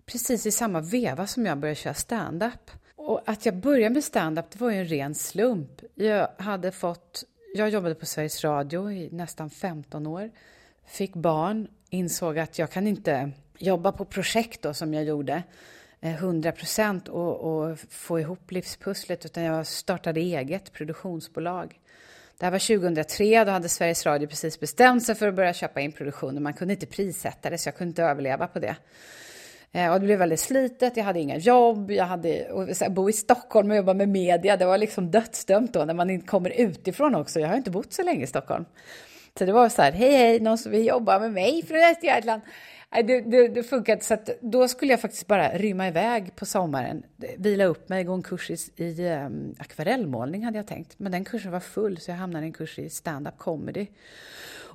precis 0.07 0.47
i 0.47 0.51
samma 0.51 0.81
veva 0.81 1.27
som 1.27 1.47
jag 1.47 1.59
började 1.59 1.75
köra 1.75 1.95
stand-up. 1.95 2.71
Och 2.97 3.21
att 3.27 3.47
jag 3.47 3.57
började 3.57 3.95
med 3.95 4.05
stand-up 4.05 4.51
det 4.51 4.61
var 4.61 4.71
ju 4.71 4.79
en 4.79 4.89
ren 4.89 5.15
slump. 5.15 5.81
Jag 5.95 6.29
hade 6.39 6.73
fått, 6.73 7.25
jag 7.55 7.69
jobbade 7.69 7.95
på 7.95 8.07
Sveriges 8.07 8.45
Radio 8.45 8.91
i 8.91 9.09
nästan 9.13 9.51
15 9.51 10.07
år, 10.07 10.31
fick 10.87 11.15
barn, 11.15 11.69
insåg 11.91 12.39
att 12.39 12.59
jag 12.59 12.71
kan 12.71 12.87
inte 12.87 13.31
jobba 13.59 13.93
på 13.93 14.05
projekt 14.05 14.63
då 14.63 14.75
som 14.75 14.95
jag 14.95 15.05
gjorde 15.05 15.43
Eh, 16.05 16.15
100 16.15 16.53
procent 16.53 17.09
och, 17.09 17.41
och, 17.41 17.79
få 17.91 18.21
ihop 18.21 18.51
livspusslet 18.51 19.25
utan 19.25 19.43
jag 19.43 19.67
startade 19.67 20.21
eget 20.21 20.73
produktionsbolag. 20.73 21.81
Det 22.39 22.45
här 22.45 22.53
var 22.53 22.79
2003, 22.79 23.45
då 23.45 23.51
hade 23.51 23.69
Sveriges 23.69 24.07
Radio 24.07 24.29
precis 24.29 24.61
bestämt 24.61 25.03
sig 25.03 25.15
för 25.15 25.29
att 25.29 25.35
börja 25.35 25.53
köpa 25.53 25.81
in 25.81 25.93
produktioner. 25.93 26.41
Man 26.41 26.55
kunde 26.55 26.75
inte 26.75 26.87
prissätta 26.87 27.51
det, 27.51 27.59
så 27.59 27.69
jag 27.69 27.77
kunde 27.77 27.89
inte 27.89 28.03
överleva 28.03 28.47
på 28.47 28.59
det. 28.59 28.77
Eh, 29.73 29.93
och 29.93 30.01
det 30.01 30.07
blev 30.07 30.19
väldigt 30.19 30.41
slitet, 30.41 30.97
jag 30.97 31.05
hade 31.05 31.21
inga 31.21 31.37
jobb, 31.37 31.91
jag 31.91 32.05
hade, 32.05 32.53
och 32.53 32.93
bo 32.93 33.11
i 33.11 33.13
Stockholm 33.13 33.71
och 33.71 33.77
jobba 33.77 33.95
med 33.95 34.09
media, 34.09 34.57
det 34.57 34.67
var 34.67 34.79
liksom 34.79 35.11
dödsdömt 35.11 35.73
då 35.73 35.85
när 35.85 35.95
man 35.95 36.21
kommer 36.21 36.51
utifrån 36.51 37.15
också. 37.15 37.41
Jag 37.41 37.49
har 37.49 37.57
inte 37.57 37.71
bott 37.71 37.93
så 37.93 38.03
länge 38.03 38.25
i 38.25 38.27
Stockholm. 38.27 38.65
Så 39.39 39.45
det 39.45 39.53
var 39.53 39.69
så 39.69 39.83
här, 39.83 39.93
hej 39.93 40.13
hej, 40.13 40.41
någon 40.41 40.59
som 40.59 40.73
vill 40.73 40.87
jobba 40.87 41.19
med 41.19 41.33
mig 41.33 41.63
från 41.67 41.79
Östergötland. 41.79 42.43
Det, 43.03 43.21
det, 43.21 43.49
det 43.49 43.63
funkar 43.63 43.93
inte, 43.93 44.05
så 44.05 44.15
att 44.15 44.31
då 44.41 44.69
skulle 44.69 44.93
jag 44.93 45.01
faktiskt 45.01 45.27
bara 45.27 45.49
rymma 45.49 45.89
iväg 45.89 46.37
på 46.37 46.47
sommaren, 46.47 47.03
vila 47.39 47.65
upp 47.65 47.89
mig, 47.89 48.05
gå 48.05 48.13
en 48.13 48.23
kurs 48.23 48.51
i, 48.51 48.85
i 48.85 49.09
um, 49.09 49.55
akvarellmålning 49.59 50.45
hade 50.45 50.59
jag 50.59 50.67
tänkt. 50.67 50.99
Men 50.99 51.13
den 51.13 51.25
kursen 51.25 51.53
var 51.53 51.61
full 51.61 51.99
så 51.99 52.11
jag 52.11 52.17
hamnade 52.17 52.45
i 52.45 52.49
en 52.49 52.53
kurs 52.53 52.79
i 52.79 52.91
stand-up 52.91 53.39
comedy. 53.39 53.87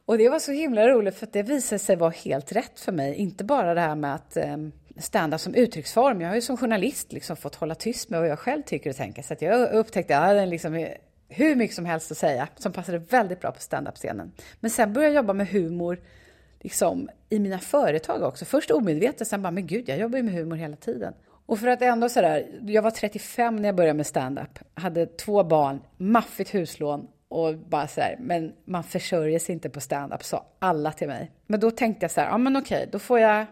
Och 0.06 0.18
det 0.18 0.30
var 0.30 0.40
så 0.40 0.52
himla 0.52 0.88
roligt 0.88 1.16
för 1.16 1.26
att 1.26 1.34
det 1.34 1.44
visade 1.44 1.80
sig 1.80 1.96
vara 1.96 2.10
helt 2.10 2.52
rätt 2.52 2.80
för 2.80 2.92
mig. 2.92 3.16
Inte 3.16 3.44
bara 3.44 3.74
det 3.74 3.82
här 3.82 3.96
med 3.96 4.16
att 4.16 4.38
um, 4.54 4.72
stand-up 4.98 5.42
som 5.42 5.56
uttrycksform. 5.56 6.22
Jag 6.22 6.28
har 6.28 6.36
ju 6.36 6.42
som 6.42 6.58
journalist 6.58 7.14
liksom 7.14 7.38
fått 7.38 7.56
hålla 7.56 7.76
tyst 7.76 8.10
med 8.10 8.20
vad 8.20 8.30
jag 8.30 8.40
själv 8.40 8.62
tycker 8.62 8.90
och 8.90 8.96
tänker. 8.96 9.22
Så 9.22 9.34
att 9.34 9.42
jag 9.42 9.72
upptäckte 9.74 10.18
att 10.18 10.22
jag 10.22 10.28
hade 10.28 10.46
liksom 10.46 10.88
hur 11.30 11.56
mycket 11.56 11.76
som 11.76 11.86
helst 11.86 12.12
att 12.12 12.18
säga 12.18 12.48
som 12.58 12.72
passade 12.72 12.98
väldigt 12.98 13.42
bra 13.42 13.52
på 13.52 13.62
stand-up-scenen. 13.62 14.32
Men 14.60 14.72
sen 14.72 14.94
började 14.94 15.14
jag 15.14 15.24
jobba 15.24 15.34
med 15.34 15.48
humor 15.48 16.00
liksom, 16.60 17.10
i 17.30 17.40
mina 17.40 17.60
företag 17.60 18.24
också. 18.24 18.46
Först 18.46 18.72
omedvetet, 18.72 19.28
sen 19.28 19.42
bara, 19.42 19.52
men 19.52 19.68
gud, 19.68 19.90
jag 19.90 19.98
jobbar 19.98 20.18
ju 20.18 20.24
med 20.24 20.34
humor 20.34 20.56
hela 20.56 20.76
tiden. 20.76 21.14
Och 21.46 21.60
för 21.60 21.68
att 21.68 21.82
ändå 21.82 22.10
sådär, 22.10 22.48
jag 22.62 22.82
var 22.82 22.92
35 22.92 23.56
när 23.56 23.70
jag 23.70 23.76
började 23.76 23.98
med 23.98 24.08
stand-up, 24.08 24.60
hade 24.74 25.06
två 25.06 25.44
barn, 25.44 25.82
maffigt 25.98 26.54
huslån 26.54 27.08
och 27.28 27.58
bara 27.58 27.88
så 27.88 28.02
här, 28.02 28.16
men 28.20 28.54
man 28.66 28.84
försörjer 28.84 29.40
sig 29.40 29.54
inte 29.54 29.70
på 29.70 29.82
stand-up, 29.82 30.24
sa 30.24 30.46
alla 30.60 30.92
till 30.92 31.08
mig. 31.08 31.32
Men 31.48 31.60
då 31.60 31.72
tänkte 31.72 32.04
jag 32.04 32.12
så 32.12 32.22
här, 32.22 32.28
ja 32.28 32.38
men 32.38 32.58
okej, 32.58 32.90
då 32.92 33.00
får 33.00 33.20
jag, 33.20 33.46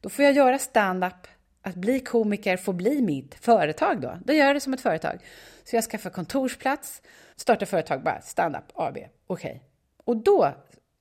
då 0.00 0.08
får 0.08 0.24
jag 0.24 0.34
göra 0.34 0.58
stand-up, 0.58 1.26
att 1.62 1.74
bli 1.74 2.00
komiker 2.00 2.56
får 2.56 2.72
bli 2.72 3.02
mitt 3.02 3.34
företag 3.34 4.00
då. 4.00 4.18
Då 4.24 4.32
gör 4.32 4.46
jag 4.46 4.56
det 4.56 4.60
som 4.60 4.74
ett 4.74 4.80
företag. 4.80 5.18
Så 5.64 5.76
jag 5.76 5.84
skaffade 5.84 6.14
kontorsplats, 6.14 7.02
startade 7.36 7.66
företag 7.66 8.02
bara, 8.02 8.20
stand-up 8.20 8.64
AB, 8.74 8.96
okej. 8.96 9.10
Okay. 9.26 9.58
Och 10.04 10.16
då 10.16 10.52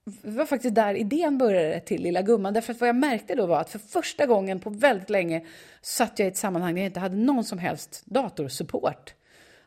det 0.05 0.31
var 0.31 0.45
faktiskt 0.45 0.75
där 0.75 0.93
idén 0.93 1.37
började 1.37 1.79
till 1.79 2.01
Lilla 2.01 2.21
Gumman. 2.21 2.53
Därför 2.53 2.73
att 2.73 2.79
vad 2.79 2.89
jag 2.89 2.95
märkte 2.95 3.35
då 3.35 3.45
var 3.45 3.59
att 3.59 3.69
för 3.69 3.79
första 3.79 4.25
gången 4.25 4.59
på 4.59 4.69
väldigt 4.69 5.09
länge 5.09 5.45
satt 5.81 6.19
jag 6.19 6.25
i 6.25 6.31
ett 6.31 6.37
sammanhang 6.37 6.73
där 6.73 6.81
jag 6.81 6.89
inte 6.89 6.99
hade 6.99 7.15
någon 7.15 7.43
som 7.43 7.59
helst 7.59 8.03
datorsupport. 8.05 9.13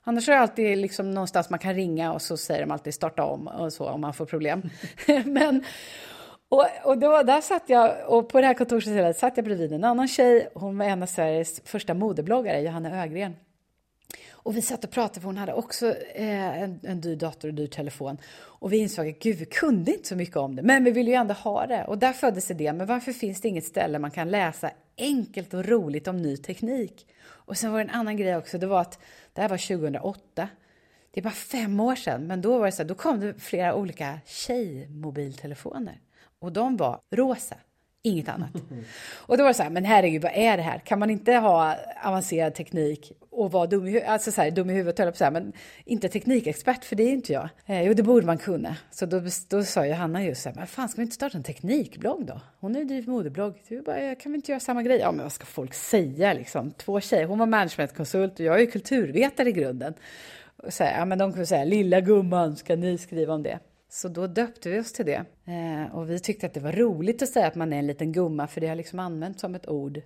Annars 0.05 0.29
är 0.29 0.33
det 0.33 0.39
alltid 0.39 0.79
liksom 0.79 1.11
någonstans 1.11 1.51
man 1.51 1.59
kan 1.59 1.75
ringa 1.75 2.13
och 2.13 2.23
så 2.23 2.37
säger 2.37 2.61
de 2.61 2.71
alltid 2.71 2.95
starta 2.95 3.25
om 3.25 3.47
och 3.47 3.73
så 3.73 3.89
om 3.89 4.01
man 4.01 4.15
får 4.15 4.27
problem. 4.27 4.71
Men, 5.25 5.65
och, 6.49 6.67
och 6.85 6.99
då, 6.99 7.23
där 7.23 7.41
satt 7.41 7.65
jag, 7.67 7.95
och 8.07 8.29
på 8.29 8.41
det 8.41 8.47
här 8.47 8.55
kontoret 8.55 9.17
satt 9.17 9.37
jag 9.37 9.45
bredvid 9.45 9.73
en 9.73 9.85
annan 9.85 10.09
tjej. 10.09 10.49
Hon 10.55 10.79
var 10.79 10.85
en 10.87 11.03
av 11.03 11.07
Sveriges 11.07 11.61
första 11.65 11.95
modebloggare, 11.95 12.61
Johanna 12.61 13.03
Ögren. 13.03 13.37
Och 14.43 14.57
vi 14.57 14.63
satt 14.63 14.85
och 14.85 14.91
pratade, 14.91 15.21
för 15.21 15.27
hon 15.27 15.37
hade 15.37 15.53
också 15.53 15.87
eh, 16.15 16.63
en, 16.63 16.81
en 16.83 17.01
dyr 17.01 17.17
dator 17.17 17.49
och 17.49 17.55
dyr 17.55 17.67
telefon. 17.67 18.19
Och 18.37 18.73
vi 18.73 18.77
insåg 18.77 19.09
att 19.09 19.19
gud, 19.19 19.37
vi 19.37 19.45
kunde 19.45 19.93
inte 19.93 20.09
så 20.09 20.17
mycket 20.17 20.37
om 20.37 20.57
det, 20.57 20.63
men 20.63 20.85
vi 20.85 20.91
ville 20.91 21.11
ju 21.11 21.17
ändå 21.17 21.35
ha 21.35 21.67
det. 21.67 21.85
Och 21.85 21.99
där 21.99 22.13
föddes 22.13 22.51
idén, 22.51 22.77
men 22.77 22.87
varför 22.87 23.13
finns 23.13 23.41
det 23.41 23.49
inget 23.49 23.65
ställe 23.65 23.99
man 23.99 24.11
kan 24.11 24.31
läsa 24.31 24.71
enkelt 24.97 25.55
och 25.55 25.65
roligt 25.65 26.09
om 26.09 26.17
ny 26.17 26.37
teknik? 26.37 27.07
Och 27.49 27.57
sen 27.57 27.73
var 27.73 27.79
det 27.79 27.85
en 27.85 27.91
annan 27.91 28.17
grej 28.17 28.37
också, 28.37 28.59
det 28.59 28.67
var 28.67 28.81
att 28.81 28.99
det 29.33 29.41
här 29.41 29.49
var 29.49 29.79
2008. 29.79 30.49
Det 31.11 31.21
är 31.21 31.23
bara 31.23 31.31
fem 31.31 31.81
år 31.81 31.95
sedan, 31.95 32.27
men 32.27 32.41
då 32.41 32.59
var 32.59 32.67
det 32.67 32.73
så 32.73 32.83
här, 32.83 32.89
då 32.89 32.95
kom 32.95 33.21
det 33.21 33.35
flera 33.39 33.75
olika 33.75 34.19
tjejmobiltelefoner. 34.27 36.01
Och 36.39 36.53
de 36.53 36.77
var 36.77 37.01
rosa, 37.11 37.57
inget 38.03 38.29
annat. 38.29 38.51
Och 39.17 39.37
då 39.37 39.43
var 39.43 39.51
det 39.51 39.55
så 39.55 39.63
här, 39.63 39.71
men 39.71 39.85
herregud, 39.85 40.23
vad 40.23 40.33
är 40.35 40.57
det 40.57 40.63
här? 40.63 40.79
Kan 40.79 40.99
man 40.99 41.11
inte 41.11 41.33
ha 41.33 41.77
avancerad 42.05 42.55
teknik 42.55 43.13
och 43.39 43.53
vara 43.53 43.67
dum 43.67 43.87
i, 43.87 43.91
huvudet, 43.91 44.09
alltså 44.09 44.33
så 44.33 44.43
här, 44.43 44.51
dum 44.51 44.71
i 44.71 44.75
huvudet, 44.75 44.99
höll 44.99 45.07
jag 45.07 45.15
på 45.15 45.19
så 45.19 45.25
här, 45.25 45.31
men 45.31 45.53
inte 45.85 46.09
teknikexpert, 46.09 46.85
för 46.85 46.97
det 46.97 47.03
är 47.03 47.13
inte 47.13 47.33
jag. 47.33 47.49
Eh, 47.67 47.83
jo, 47.83 47.95
det 47.95 48.03
borde 48.03 48.27
man 48.27 48.39
kunna. 48.39 48.77
Så 48.91 49.07
då, 49.07 49.23
då 49.49 49.65
sa 49.65 49.87
Johanna 49.87 50.25
just 50.25 50.43
så 50.43 50.49
här, 50.49 50.57
men 50.57 50.67
fan, 50.67 50.89
ska 50.89 50.97
vi 50.97 51.03
inte 51.03 51.15
starta 51.15 51.37
en 51.37 51.45
teknikblogg 51.45 52.27
då? 52.27 52.41
Hon 52.61 52.75
har 52.75 52.81
ju 52.83 52.87
drivit 52.87 53.07
modeblogg. 53.07 53.55
Så 53.69 53.83
bara, 53.83 54.15
kan 54.15 54.33
vi 54.33 54.37
inte 54.37 54.53
göra 54.53 54.61
samma 54.61 54.83
grej? 54.83 54.99
Ja, 54.99 55.13
men 55.13 55.23
vad 55.23 55.33
ska 55.33 55.45
folk 55.45 55.75
säga 55.75 56.33
liksom? 56.33 56.71
Två 56.71 57.01
tjejer, 57.01 57.27
hon 57.27 57.39
var 57.39 57.47
managementkonsult 57.47 58.41
och 58.41 58.47
jag 58.47 58.57
är 58.57 58.61
ju 58.61 58.67
kulturvetare 58.67 59.49
i 59.49 59.53
grunden. 59.53 59.95
Och 60.57 60.73
så 60.73 60.85
här, 60.85 60.99
ja, 60.99 61.05
men 61.05 61.19
de 61.19 61.33
kunde 61.33 61.47
säga, 61.47 61.65
lilla 61.65 62.01
gumman, 62.01 62.57
ska 62.57 62.77
ni 62.77 62.99
skriva 62.99 63.35
om 63.35 63.43
det? 63.43 63.59
Så 63.91 64.09
då 64.09 64.27
döpte 64.27 64.71
vi 64.71 64.81
oss 64.81 64.93
till 64.93 65.07
det. 65.07 65.25
Eh, 65.45 65.97
och 65.97 66.11
vi 66.11 66.19
tyckte 66.19 66.47
att 66.47 66.55
det 66.55 66.61
var 66.61 66.73
roligt 66.73 67.23
att 67.23 67.29
säga 67.29 67.47
att 67.47 67.55
man 67.55 67.73
är 67.73 67.79
en 67.79 67.87
liten 67.87 68.13
gumma, 68.13 68.47
för 68.47 68.61
det 68.61 68.67
har 68.67 68.77
liksom 68.77 68.99
använts 68.99 69.41
som 69.41 69.55
ett 69.55 69.69
ord 69.69 70.01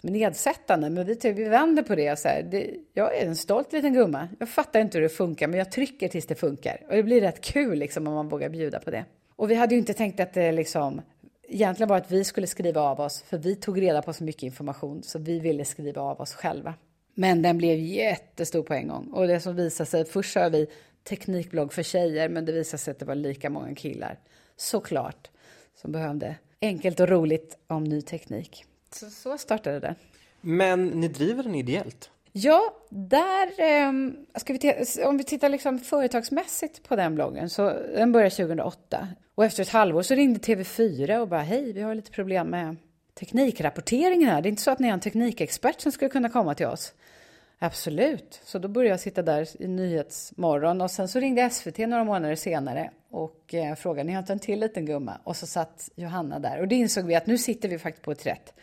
som 0.00 0.08
är 0.08 0.12
nedsättande. 0.12 0.90
Men 0.90 1.06
vi, 1.06 1.14
tycker- 1.14 1.34
vi 1.34 1.48
vänder 1.48 1.82
på 1.82 1.94
det 1.94 2.12
och 2.12 2.18
så 2.18 2.28
här, 2.28 2.42
det, 2.42 2.70
jag 2.94 3.16
är 3.16 3.26
en 3.26 3.36
stolt 3.36 3.72
liten 3.72 3.92
gumma. 3.92 4.28
Jag 4.38 4.48
fattar 4.48 4.80
inte 4.80 4.98
hur 4.98 5.02
det 5.02 5.08
funkar, 5.08 5.48
men 5.48 5.58
jag 5.58 5.72
trycker 5.72 6.08
tills 6.08 6.26
det 6.26 6.34
funkar. 6.34 6.82
Och 6.88 6.96
det 6.96 7.02
blir 7.02 7.20
rätt 7.20 7.40
kul 7.40 7.78
liksom 7.78 8.06
om 8.08 8.14
man 8.14 8.28
vågar 8.28 8.48
bjuda 8.48 8.80
på 8.80 8.90
det. 8.90 9.04
Och 9.36 9.50
vi 9.50 9.54
hade 9.54 9.74
ju 9.74 9.78
inte 9.78 9.94
tänkt 9.94 10.20
att 10.20 10.34
det 10.34 10.52
liksom 10.52 11.00
egentligen 11.48 11.88
var 11.88 11.96
att 11.96 12.10
vi 12.10 12.24
skulle 12.24 12.46
skriva 12.46 12.80
av 12.80 13.00
oss, 13.00 13.22
för 13.22 13.38
vi 13.38 13.56
tog 13.56 13.82
reda 13.82 14.02
på 14.02 14.12
så 14.12 14.24
mycket 14.24 14.42
information, 14.42 15.02
så 15.02 15.18
vi 15.18 15.38
ville 15.38 15.64
skriva 15.64 16.02
av 16.02 16.20
oss 16.20 16.34
själva. 16.34 16.74
Men 17.14 17.42
den 17.42 17.58
blev 17.58 17.78
jättestor 17.78 18.62
på 18.62 18.74
en 18.74 18.88
gång. 18.88 19.06
Och 19.12 19.26
det 19.28 19.40
som 19.40 19.56
visade 19.56 19.90
sig, 19.90 20.04
först 20.04 20.32
sa 20.32 20.48
vi 20.48 20.66
teknikblogg 21.08 21.72
för 21.72 21.82
tjejer, 21.82 22.28
men 22.28 22.44
det 22.44 22.52
visade 22.52 22.78
sig 22.78 22.92
att 22.92 22.98
det 22.98 23.04
var 23.04 23.14
lika 23.14 23.50
många 23.50 23.74
killar, 23.74 24.18
såklart, 24.56 25.30
som 25.80 25.92
behövde 25.92 26.36
enkelt 26.60 27.00
och 27.00 27.08
roligt 27.08 27.58
om 27.66 27.84
ny 27.84 28.02
teknik. 28.02 28.64
Så, 28.90 29.10
så 29.10 29.38
startade 29.38 29.80
det. 29.80 29.94
Men 30.40 30.86
ni 30.86 31.08
driver 31.08 31.42
den 31.42 31.54
ideellt? 31.54 32.10
Ja, 32.32 32.74
där... 32.90 33.48
ehm, 33.58 34.16
ska 34.36 34.52
vi 34.52 34.84
om 35.04 35.18
vi 35.18 35.24
tittar 35.24 35.48
liksom 35.48 35.78
företagsmässigt 35.78 36.88
på 36.88 36.96
den 36.96 37.14
bloggen, 37.14 37.50
så 37.50 37.72
den 37.94 38.12
började 38.12 38.30
2008. 38.30 39.08
Och 39.34 39.44
efter 39.44 39.62
ett 39.62 39.68
halvår 39.68 40.02
så 40.02 40.14
ringde 40.14 40.40
TV4 40.40 41.18
och 41.18 41.28
bara 41.28 41.40
hej, 41.40 41.72
vi 41.72 41.82
har 41.82 41.94
lite 41.94 42.10
problem 42.10 42.46
med 42.46 42.76
teknikrapporteringen 43.14 44.28
här. 44.28 44.42
Det 44.42 44.48
är 44.48 44.50
inte 44.50 44.62
så 44.62 44.70
att 44.70 44.78
ni 44.78 44.88
har 44.88 44.94
en 44.94 45.00
teknikexpert 45.00 45.80
som 45.80 45.92
skulle 45.92 46.08
kunna 46.08 46.28
komma 46.28 46.54
till 46.54 46.66
oss. 46.66 46.92
Absolut. 47.58 48.40
Så 48.44 48.58
då 48.58 48.68
började 48.68 48.90
jag 48.90 49.00
sitta 49.00 49.22
där 49.22 49.62
i 49.62 49.68
Nyhetsmorgon 49.68 50.80
och 50.80 50.90
sen 50.90 51.08
så 51.08 51.20
ringde 51.20 51.50
SVT 51.50 51.78
några 51.78 52.04
månader 52.04 52.34
senare 52.34 52.90
och 53.10 53.54
eh, 53.54 53.74
frågade, 53.74 54.06
ni 54.06 54.12
har 54.12 54.20
inte 54.20 54.32
en 54.32 54.38
till 54.38 54.60
liten 54.60 54.86
gumma? 54.86 55.20
Och 55.24 55.36
så 55.36 55.46
satt 55.46 55.90
Johanna 55.94 56.38
där 56.38 56.60
och 56.60 56.68
det 56.68 56.74
insåg 56.74 57.04
vi 57.04 57.14
att 57.14 57.26
nu 57.26 57.38
sitter 57.38 57.68
vi 57.68 57.78
faktiskt 57.78 58.04
på 58.04 58.12
ett 58.12 58.26
rätt 58.26 58.54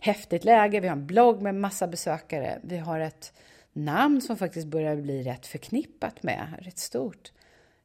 häftigt 0.00 0.44
läge. 0.44 0.80
Vi 0.80 0.88
har 0.88 0.96
en 0.96 1.06
blogg 1.06 1.42
med 1.42 1.54
massa 1.54 1.86
besökare. 1.86 2.58
Vi 2.62 2.78
har 2.78 3.00
ett 3.00 3.32
namn 3.72 4.20
som 4.20 4.36
faktiskt 4.36 4.66
börjar 4.66 4.96
bli 4.96 5.22
rätt 5.22 5.46
förknippat 5.46 6.22
med, 6.22 6.54
rätt 6.60 6.78
stort. 6.78 7.32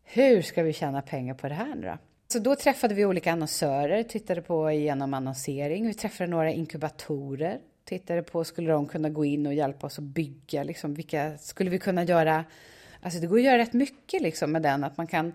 Hur 0.04 0.42
ska 0.42 0.64
vi 0.64 0.74
tjäna 0.74 1.02
pengar 1.02 1.34
på 1.34 1.48
det 1.48 1.54
här 1.54 1.76
nu 1.76 1.88
då? 1.88 1.98
Så 2.28 2.40
då 2.40 2.56
träffade 2.56 2.96
vi 2.96 3.06
olika 3.06 3.32
annonsörer, 3.32 4.04
tittade 4.04 4.42
på 4.42 4.72
igenom 4.72 5.14
annonsering. 5.14 5.88
Vi 5.88 5.94
träffade 5.94 6.30
några 6.30 6.52
inkubatorer, 6.52 7.60
tittade 7.88 8.24
på 8.24 8.44
skulle 8.44 8.72
de 8.72 8.88
kunna 8.88 9.10
gå 9.10 9.25
in 9.25 9.48
och 9.48 9.53
hjälpa 9.53 9.88
oss 9.88 10.00
att 10.00 10.03
bygga, 10.03 10.63
liksom 10.63 10.94
vilka 10.94 11.38
skulle 11.38 11.70
vi 11.70 11.79
kunna 11.79 12.03
göra? 12.03 12.46
Alltså 13.01 13.20
det 13.20 13.27
går 13.27 13.38
att 13.38 13.44
göra 13.44 13.58
rätt 13.58 13.74
mycket 13.74 14.22
liksom 14.22 14.51
med 14.51 14.62
den, 14.62 14.84
att 14.84 14.98
man 14.98 15.08
kan 15.08 15.34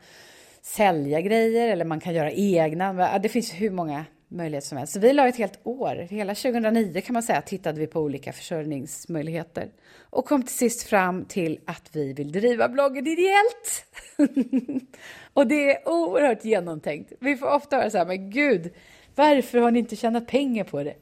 sälja 0.63 1.21
grejer 1.21 1.69
eller 1.69 1.85
man 1.85 2.01
kan 2.01 2.15
göra 2.15 2.33
egna. 2.33 3.19
Det 3.19 3.29
finns 3.29 3.53
hur 3.53 3.71
många 3.71 4.05
möjligheter 4.29 4.69
som 4.69 4.79
helst. 4.79 4.93
Så 4.93 5.01
vi 5.01 5.13
la 5.13 5.29
ett 5.29 5.37
helt 5.37 5.59
år, 5.63 6.07
hela 6.11 6.35
2009 6.35 7.01
kan 7.01 7.15
man 7.15 7.23
säga, 7.23 7.43
tittade 7.43 7.81
vi 7.81 7.87
på 7.87 8.01
olika 8.01 8.33
försörjningsmöjligheter 8.33 9.71
och 10.01 10.25
kom 10.25 10.43
till 10.43 10.55
sist 10.55 10.83
fram 10.83 11.25
till 11.25 11.61
att 11.65 11.89
vi 11.93 12.13
vill 12.13 12.33
driva 12.33 12.69
bloggen 12.69 13.07
ideellt. 13.07 13.85
och 15.33 15.47
det 15.47 15.71
är 15.71 15.89
oerhört 15.89 16.45
genomtänkt. 16.45 17.13
Vi 17.21 17.37
får 17.37 17.55
ofta 17.55 17.77
höra 17.77 17.91
så 17.91 17.99
här, 17.99 18.07
men 18.07 18.31
gud, 18.31 18.71
varför 19.15 19.59
har 19.59 19.71
ni 19.71 19.79
inte 19.79 19.97
tjänat 19.97 20.27
pengar 20.27 20.65
på 20.65 20.83
det? 20.83 20.95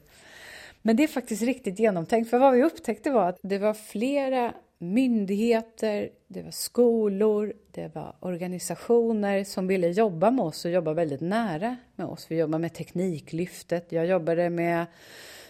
Men 0.81 0.95
det 0.95 1.03
är 1.03 1.07
faktiskt 1.07 1.41
riktigt 1.41 1.79
genomtänkt, 1.79 2.29
för 2.29 2.39
vad 2.39 2.53
vi 2.53 2.63
upptäckte 2.63 3.11
var 3.11 3.29
att 3.29 3.39
det 3.41 3.57
var 3.57 3.73
flera 3.73 4.53
myndigheter, 4.77 6.09
det 6.27 6.41
var 6.41 6.51
skolor, 6.51 7.53
det 7.71 7.95
var 7.95 8.15
organisationer 8.19 9.43
som 9.43 9.67
ville 9.67 9.87
jobba 9.87 10.31
med 10.31 10.45
oss 10.45 10.65
och 10.65 10.71
jobba 10.71 10.93
väldigt 10.93 11.21
nära 11.21 11.77
med 11.95 12.07
oss. 12.07 12.25
Vi 12.29 12.37
jobbar 12.37 12.59
med 12.59 12.73
Tekniklyftet, 12.73 13.91
jag 13.91 14.05
jobbade 14.05 14.49
med 14.49 14.85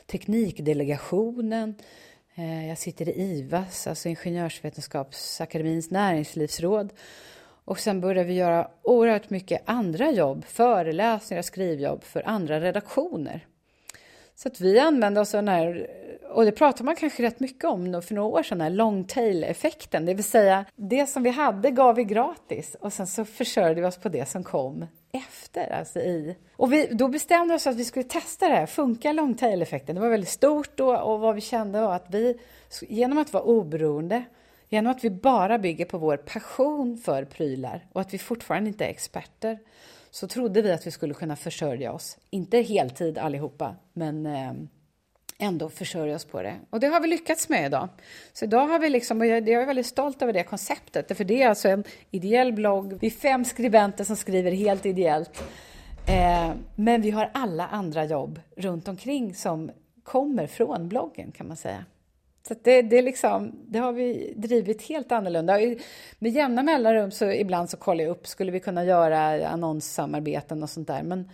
Teknikdelegationen, 0.05 1.75
eh, 2.35 2.67
jag 2.67 2.77
sitter 2.77 3.09
i 3.09 3.21
IVAS, 3.21 3.87
alltså 3.87 4.09
Ingenjörsvetenskapsakademins 4.09 5.91
näringslivsråd. 5.91 6.93
Och 7.65 7.79
sen 7.79 8.01
började 8.01 8.27
vi 8.27 8.33
göra 8.33 8.67
oerhört 8.81 9.29
mycket 9.29 9.61
andra 9.65 10.11
jobb, 10.11 10.45
föreläsningar, 10.45 11.41
skrivjobb 11.41 12.03
för 12.03 12.27
andra 12.27 12.61
redaktioner. 12.61 13.45
Så 14.41 14.47
att 14.47 14.61
vi 14.61 14.79
använde 14.79 15.21
oss 15.21 15.35
av 15.35 15.37
den 15.37 15.47
här, 15.47 15.87
och 16.29 16.45
det 16.45 16.51
pratar 16.51 16.85
man 16.85 16.95
kanske 16.95 17.23
rätt 17.23 17.39
mycket 17.39 17.63
om 17.63 18.01
för 18.01 18.15
några 18.15 18.27
år 18.27 18.43
sedan, 18.43 18.57
den 18.57 18.67
här 18.67 18.75
long 18.75 19.03
tail-effekten. 19.03 20.05
Det 20.05 20.13
vill 20.13 20.23
säga, 20.23 20.65
det 20.75 21.07
som 21.07 21.23
vi 21.23 21.29
hade 21.29 21.71
gav 21.71 21.95
vi 21.95 22.03
gratis 22.03 22.75
och 22.79 22.93
sen 22.93 23.07
så 23.07 23.25
försörjde 23.25 23.81
vi 23.81 23.87
oss 23.87 23.97
på 23.97 24.09
det 24.09 24.29
som 24.29 24.43
kom 24.43 24.85
efter. 25.11 25.73
Alltså 25.73 25.99
i. 25.99 26.35
Och 26.55 26.73
vi, 26.73 26.87
då 26.91 27.07
bestämde 27.07 27.53
vi 27.53 27.57
oss 27.57 27.67
att 27.67 27.75
vi 27.75 27.85
skulle 27.85 28.03
testa 28.03 28.47
det 28.47 28.55
här. 28.55 28.65
Funkar 28.65 29.13
long 29.13 29.35
tail-effekten? 29.35 29.95
Det 29.95 30.01
var 30.01 30.09
väldigt 30.09 30.29
stort 30.29 30.77
då 30.77 30.97
och 30.97 31.19
vad 31.19 31.35
vi 31.35 31.41
kände 31.41 31.81
var 31.81 31.95
att 31.95 32.07
vi, 32.09 32.39
genom 32.81 33.17
att 33.17 33.33
vara 33.33 33.43
oberoende, 33.43 34.23
genom 34.69 34.91
att 34.91 35.03
vi 35.03 35.09
bara 35.09 35.59
bygger 35.59 35.85
på 35.85 35.97
vår 35.97 36.17
passion 36.17 36.97
för 36.97 37.25
prylar 37.25 37.85
och 37.93 38.01
att 38.01 38.13
vi 38.13 38.17
fortfarande 38.17 38.67
inte 38.67 38.85
är 38.85 38.89
experter, 38.89 39.59
så 40.11 40.27
trodde 40.27 40.61
vi 40.61 40.71
att 40.71 40.87
vi 40.87 40.91
skulle 40.91 41.13
kunna 41.13 41.35
försörja 41.35 41.91
oss. 41.91 42.17
Inte 42.29 42.57
heltid 42.57 43.17
allihopa, 43.17 43.75
men 43.93 44.25
eh, 44.25 44.53
ändå 45.37 45.69
försörja 45.69 46.15
oss 46.15 46.25
på 46.25 46.41
det. 46.41 46.55
Och 46.69 46.79
det 46.79 46.87
har 46.87 47.01
vi 47.01 47.07
lyckats 47.07 47.49
med 47.49 47.65
idag. 47.65 47.89
Så 48.33 48.45
idag 48.45 48.67
har 48.67 48.79
vi 48.79 48.89
liksom, 48.89 49.21
och 49.21 49.27
jag, 49.27 49.49
jag 49.49 49.61
är 49.61 49.65
väldigt 49.65 49.85
stolt 49.85 50.21
över 50.21 50.33
det 50.33 50.43
konceptet, 50.43 51.17
för 51.17 51.23
det 51.23 51.41
är 51.41 51.49
alltså 51.49 51.69
en 51.69 51.83
ideell 52.11 52.53
blogg. 52.53 52.93
Vi 53.01 53.07
är 53.07 53.11
fem 53.11 53.45
skribenter 53.45 54.03
som 54.03 54.15
skriver 54.15 54.51
helt 54.51 54.85
ideellt. 54.85 55.43
Eh, 56.07 56.51
men 56.75 57.01
vi 57.01 57.11
har 57.11 57.31
alla 57.33 57.67
andra 57.67 58.05
jobb 58.05 58.39
runt 58.57 58.87
omkring 58.87 59.35
som 59.35 59.71
kommer 60.03 60.47
från 60.47 60.89
bloggen, 60.89 61.31
kan 61.31 61.47
man 61.47 61.57
säga. 61.57 61.85
Så 62.47 62.55
det, 62.63 62.81
det, 62.81 63.01
liksom, 63.01 63.51
det 63.67 63.79
har 63.79 63.93
vi 63.93 64.33
drivit 64.37 64.81
helt 64.81 65.11
annorlunda. 65.11 65.57
Med 66.19 66.31
jämna 66.31 66.63
mellanrum 66.63 67.11
så 67.11 67.31
ibland 67.31 67.69
så 67.69 67.77
kollar 67.77 68.03
jag 68.03 68.11
upp, 68.11 68.27
skulle 68.27 68.51
vi 68.51 68.59
kunna 68.59 68.85
göra 68.85 69.47
annonssamarbeten 69.47 70.63
och 70.63 70.69
sånt 70.69 70.87
där. 70.87 71.03
Men 71.03 71.29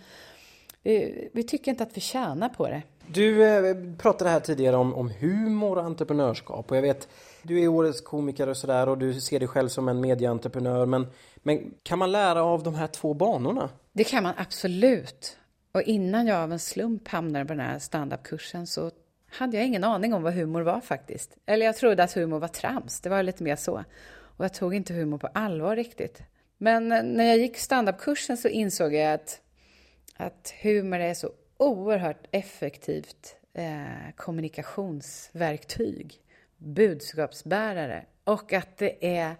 vi, 0.82 1.28
vi 1.32 1.42
tycker 1.42 1.70
inte 1.70 1.82
att 1.82 1.96
vi 1.96 2.00
tjänar 2.00 2.48
på 2.48 2.68
det. 2.68 2.82
Du 3.06 3.44
eh, 3.44 3.76
pratade 3.98 4.30
här 4.30 4.40
tidigare 4.40 4.76
om, 4.76 4.94
om 4.94 5.10
humor 5.20 5.78
och 5.78 5.84
entreprenörskap 5.84 6.70
och 6.70 6.76
jag 6.76 6.82
vet 6.82 7.08
du 7.42 7.62
är 7.62 7.68
årets 7.68 8.00
komiker 8.00 8.48
och 8.48 8.56
sådär 8.56 8.88
och 8.88 8.98
du 8.98 9.20
ser 9.20 9.38
dig 9.38 9.48
själv 9.48 9.68
som 9.68 9.88
en 9.88 10.00
medieentreprenör 10.00 10.86
men, 10.86 11.06
men 11.36 11.74
kan 11.82 11.98
man 11.98 12.12
lära 12.12 12.42
av 12.42 12.62
de 12.62 12.74
här 12.74 12.86
två 12.86 13.14
banorna? 13.14 13.70
Det 13.92 14.04
kan 14.04 14.22
man 14.22 14.34
absolut. 14.36 15.36
Och 15.72 15.82
innan 15.82 16.26
jag 16.26 16.38
av 16.38 16.52
en 16.52 16.58
slump 16.58 17.08
hamnade 17.08 17.44
på 17.44 17.52
den 17.52 17.66
här 17.66 17.78
standupkursen 17.78 18.66
så 18.66 18.90
hade 19.30 19.56
jag 19.56 19.66
ingen 19.66 19.84
aning 19.84 20.14
om 20.14 20.22
vad 20.22 20.34
humor 20.34 20.62
var 20.62 20.80
faktiskt. 20.80 21.36
Eller 21.46 21.66
jag 21.66 21.76
trodde 21.76 22.02
att 22.02 22.12
humor 22.12 22.38
var 22.38 22.48
trams, 22.48 23.00
det 23.00 23.08
var 23.08 23.22
lite 23.22 23.42
mer 23.42 23.56
så. 23.56 23.84
Och 24.10 24.44
jag 24.44 24.54
tog 24.54 24.74
inte 24.74 24.94
humor 24.94 25.18
på 25.18 25.26
allvar 25.26 25.76
riktigt. 25.76 26.22
Men 26.58 26.92
eh, 26.92 27.02
när 27.02 27.24
jag 27.24 27.38
gick 27.38 27.58
standupkursen 27.58 28.36
så 28.36 28.48
insåg 28.48 28.94
jag 28.94 29.12
att, 29.14 29.40
att 30.16 30.54
humor 30.62 30.98
är 30.98 31.14
så 31.14 31.30
oerhört 31.56 32.26
effektivt 32.30 33.36
eh, 33.54 34.12
kommunikationsverktyg, 34.16 36.14
budskapsbärare 36.56 38.04
och 38.24 38.52
att 38.52 38.76
det 38.76 39.16
är 39.16 39.34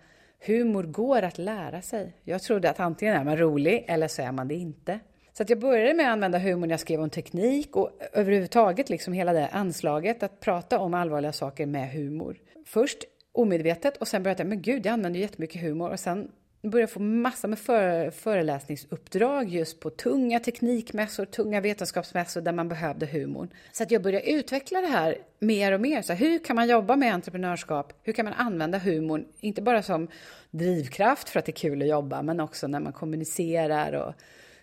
humor 0.46 0.82
går 0.82 1.22
att 1.22 1.38
lära 1.38 1.82
sig. 1.82 2.12
Jag 2.24 2.42
trodde 2.42 2.70
att 2.70 2.80
antingen 2.80 3.14
är 3.14 3.24
man 3.24 3.36
rolig 3.36 3.84
eller 3.88 4.08
så 4.08 4.22
är 4.22 4.32
man 4.32 4.48
det 4.48 4.54
inte. 4.54 5.00
Så 5.38 5.42
att 5.42 5.50
jag 5.50 5.58
började 5.58 5.94
med 5.94 6.06
att 6.06 6.12
använda 6.12 6.38
humor 6.38 6.66
när 6.66 6.72
jag 6.72 6.80
skrev 6.80 7.00
om 7.00 7.10
teknik 7.10 7.76
och 7.76 7.90
överhuvudtaget 8.12 8.90
liksom 8.90 9.12
hela 9.12 9.32
det 9.32 9.48
anslaget 9.48 10.22
att 10.22 10.40
prata 10.40 10.78
om 10.78 10.94
allvarliga 10.94 11.32
saker 11.32 11.66
med 11.66 11.92
humor. 11.92 12.36
Först 12.66 12.98
omedvetet 13.32 13.96
och 13.96 14.08
sen 14.08 14.22
började 14.22 14.42
jag, 14.42 14.48
men 14.48 14.62
gud, 14.62 14.86
jag 14.86 14.92
använder 14.92 15.20
jättemycket 15.20 15.62
humor 15.62 15.90
och 15.90 16.00
sen 16.00 16.30
började 16.62 16.80
jag 16.80 16.90
få 16.90 17.00
massor 17.00 17.48
med 17.48 17.58
före, 17.58 18.10
föreläsningsuppdrag 18.10 19.48
just 19.48 19.80
på 19.80 19.90
tunga 19.90 20.40
teknikmässor, 20.40 21.24
tunga 21.24 21.60
vetenskapsmässor 21.60 22.40
där 22.40 22.52
man 22.52 22.68
behövde 22.68 23.06
humorn. 23.06 23.48
Så 23.72 23.82
att 23.82 23.90
jag 23.90 24.02
började 24.02 24.30
utveckla 24.30 24.80
det 24.80 24.86
här 24.86 25.18
mer 25.38 25.72
och 25.72 25.80
mer. 25.80 26.02
Så 26.02 26.12
hur 26.12 26.38
kan 26.38 26.56
man 26.56 26.68
jobba 26.68 26.96
med 26.96 27.14
entreprenörskap? 27.14 27.92
Hur 28.02 28.12
kan 28.12 28.24
man 28.24 28.34
använda 28.34 28.78
humorn, 28.78 29.24
inte 29.40 29.62
bara 29.62 29.82
som 29.82 30.08
drivkraft 30.50 31.28
för 31.28 31.38
att 31.38 31.46
det 31.46 31.50
är 31.52 31.68
kul 31.68 31.82
att 31.82 31.88
jobba, 31.88 32.22
men 32.22 32.40
också 32.40 32.66
när 32.66 32.80
man 32.80 32.92
kommunicerar 32.92 33.92
och 33.92 34.14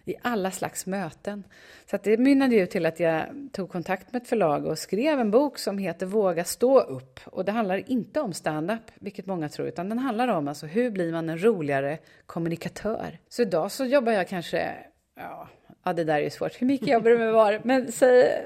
i 0.06 0.16
alla 0.22 0.52
slags 0.52 0.86
möten. 0.86 1.44
Så 1.90 1.96
att 1.96 2.04
det 2.04 2.18
mynnade 2.18 2.56
ju 2.56 2.66
till 2.66 2.86
att 2.86 3.00
jag 3.00 3.26
tog 3.52 3.70
kontakt 3.70 4.14
med 4.14 4.22
ett 4.22 4.28
förlag 4.28 4.66
och 4.66 4.80
skrev 4.80 5.20
en 5.20 5.32
bok 5.32 5.58
som 5.58 5.78
heter 5.78 6.06
Våga 6.06 6.44
stå 6.44 6.80
upp. 6.80 7.20
Och 7.26 7.46
det 7.46 7.52
handlar 7.52 7.90
inte 7.90 8.22
om 8.22 8.34
stand-up, 8.34 8.92
vilket 8.96 9.26
många 9.26 9.50
tror, 9.50 9.68
utan 9.68 9.90
den 9.90 10.00
handlar 10.00 10.28
om 10.28 10.48
alltså 10.48 10.66
hur 10.66 10.92
blir 10.92 11.12
man 11.12 11.30
en 11.30 11.44
roligare 11.44 11.98
kommunikatör. 12.26 13.20
Så 13.30 13.42
idag 13.42 13.72
så 13.72 13.86
jobbar 13.86 14.12
jag 14.12 14.28
kanske, 14.28 14.76
ja, 15.16 15.50
ja 15.84 15.94
det 15.94 16.04
där 16.04 16.16
är 16.16 16.24
ju 16.24 16.30
svårt, 16.30 16.62
hur 16.62 16.68
mycket 16.68 16.88
jobbar 16.88 17.10
du 17.10 17.18
med 17.18 17.34
var? 17.34 17.62
Men 17.64 17.92
säg 17.92 18.44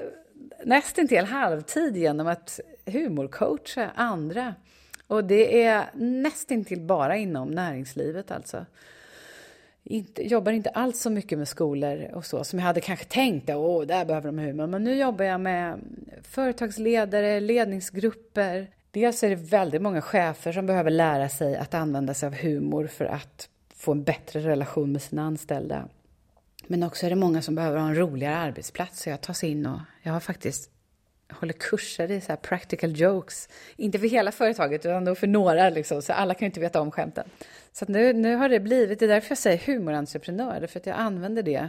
nästintill 0.64 1.24
halvtid 1.24 1.96
genom 1.96 2.26
att 2.26 2.60
humorcoacha 2.86 3.90
andra. 3.94 4.54
Och 5.06 5.24
det 5.24 5.62
är 5.62 5.84
nästintill 5.94 6.80
bara 6.80 7.16
inom 7.16 7.50
näringslivet 7.50 8.30
alltså 8.30 8.66
inte, 9.90 10.28
jobbar 10.28 10.52
inte 10.52 10.70
alls 10.70 11.00
så 11.00 11.10
mycket 11.10 11.38
med 11.38 11.48
skolor 11.48 12.10
och 12.14 12.26
så 12.26 12.44
som 12.44 12.58
jag 12.58 12.66
hade 12.66 12.80
kanske 12.80 13.04
tänkt. 13.04 13.50
Åh, 13.50 13.86
där 13.86 14.04
behöver 14.04 14.26
de 14.26 14.38
humor. 14.38 14.66
Men 14.66 14.84
nu 14.84 14.94
jobbar 14.94 15.24
jag 15.24 15.40
med 15.40 15.80
företagsledare, 16.22 17.40
ledningsgrupper. 17.40 18.70
Dels 18.90 19.22
är 19.22 19.28
det 19.28 19.36
väldigt 19.36 19.82
många 19.82 20.02
chefer 20.02 20.52
som 20.52 20.66
behöver 20.66 20.90
lära 20.90 21.28
sig 21.28 21.56
att 21.56 21.74
använda 21.74 22.14
sig 22.14 22.26
av 22.26 22.34
humor 22.34 22.86
för 22.86 23.04
att 23.04 23.48
få 23.74 23.92
en 23.92 24.02
bättre 24.02 24.40
relation 24.40 24.92
med 24.92 25.02
sina 25.02 25.22
anställda. 25.22 25.88
Men 26.66 26.82
också 26.82 27.06
är 27.06 27.10
det 27.10 27.16
många 27.16 27.42
som 27.42 27.54
behöver 27.54 27.78
ha 27.78 27.88
en 27.88 27.98
roligare 27.98 28.36
arbetsplats. 28.36 29.02
Så 29.02 29.10
jag 29.10 29.20
tas 29.20 29.44
in 29.44 29.66
och 29.66 29.80
jag 30.02 30.12
har 30.12 30.20
faktiskt 30.20 30.70
håller 31.32 31.52
kurser 31.52 32.10
i 32.10 32.20
så 32.20 32.36
practical 32.36 32.96
jokes. 32.96 33.48
Inte 33.76 33.98
för 33.98 34.06
hela 34.06 34.32
företaget, 34.32 34.86
utan 34.86 35.16
för 35.16 35.26
några, 35.26 35.70
liksom, 35.70 36.02
så 36.02 36.12
alla 36.12 36.34
kan 36.34 36.40
ju 36.40 36.46
inte 36.46 36.60
veta 36.60 36.80
om 36.80 36.90
skämten. 36.90 37.28
Så 37.72 37.84
nu, 37.88 38.12
nu 38.12 38.34
har 38.36 38.48
det 38.48 38.60
blivit, 38.60 38.98
det 38.98 39.04
är 39.04 39.08
därför 39.08 39.30
jag 39.30 39.38
säger 39.38 39.58
humorentreprenör, 39.58 40.66
för 40.66 40.80
att 40.80 40.86
jag 40.86 40.96
använder 40.96 41.42
det 41.42 41.68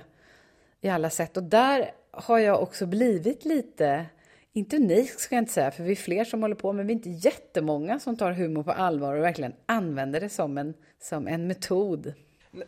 i 0.82 0.90
alla 0.90 1.10
sätt. 1.10 1.38
Och 1.38 1.44
där 1.44 1.92
har 2.12 2.40
jag 2.40 2.62
också 2.62 2.86
blivit 2.86 3.46
lite, 3.46 4.06
inte 4.54 4.76
unik 4.76 5.10
ska 5.10 5.36
jag 5.36 5.42
inte 5.42 5.54
säga, 5.54 5.72
för 5.72 5.84
vi 5.84 5.92
är 5.92 5.96
fler 5.96 6.26
som 6.26 6.42
håller 6.42 6.56
på, 6.56 6.74
men 6.74 6.88
vi 6.88 6.94
är 6.94 6.96
inte 6.96 7.10
jättemånga 7.10 8.00
som 8.00 8.18
tar 8.18 8.32
humor 8.32 8.64
på 8.64 8.72
allvar 8.72 9.16
och 9.16 9.24
verkligen 9.24 9.54
använder 9.66 10.20
det 10.20 10.30
som 10.30 10.58
en, 10.58 10.74
som 11.02 11.28
en 11.28 11.48
metod. 11.48 12.14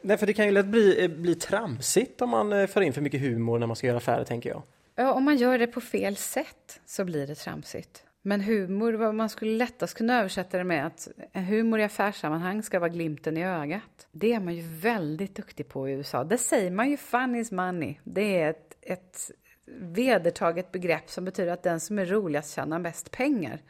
Nej, 0.01 0.17
för 0.17 0.27
det 0.27 0.33
kan 0.33 0.45
ju 0.45 0.51
lätt 0.51 0.65
bli, 0.65 1.03
eh, 1.03 1.09
bli 1.09 1.35
tramsigt 1.35 2.21
om 2.21 2.29
man 2.29 2.53
eh, 2.53 2.67
för 2.67 2.81
in 2.81 2.93
för 2.93 3.01
mycket 3.01 3.21
humor 3.21 3.59
när 3.59 3.67
man 3.67 3.75
ska 3.75 3.87
göra 3.87 3.97
affärer, 3.97 4.23
tänker 4.23 4.49
jag. 4.49 4.61
Ja, 4.95 5.13
om 5.13 5.23
man 5.23 5.37
gör 5.37 5.57
det 5.57 5.67
på 5.67 5.81
fel 5.81 6.15
sätt 6.15 6.81
så 6.85 7.05
blir 7.05 7.27
det 7.27 7.35
tramsigt. 7.35 8.03
Men 8.21 8.41
humor, 8.41 8.93
vad 8.93 9.15
man 9.15 9.29
skulle 9.29 9.57
lättast 9.57 9.97
kunna 9.97 10.19
översätta 10.19 10.57
det 10.57 10.63
med 10.63 10.85
att 10.85 11.07
humor 11.33 11.79
i 11.79 11.83
affärssammanhang 11.83 12.63
ska 12.63 12.79
vara 12.79 12.89
glimten 12.89 13.37
i 13.37 13.45
ögat. 13.45 14.07
Det 14.11 14.33
är 14.33 14.39
man 14.39 14.55
ju 14.55 14.61
väldigt 14.61 15.35
duktig 15.35 15.69
på 15.69 15.89
i 15.89 15.91
USA. 15.91 16.23
Det 16.23 16.37
säger 16.37 16.71
man 16.71 16.89
ju, 16.89 16.97
fun 16.97 17.35
is 17.35 17.51
money. 17.51 17.95
Det 18.03 18.41
är 18.41 18.49
ett, 18.49 18.77
ett 18.81 19.31
vedertaget 19.79 20.71
begrepp 20.71 21.09
som 21.09 21.25
betyder 21.25 21.51
att 21.51 21.63
den 21.63 21.79
som 21.79 21.99
är 21.99 22.05
roligast 22.05 22.55
tjänar 22.55 22.79
mest 22.79 23.11
pengar. 23.11 23.61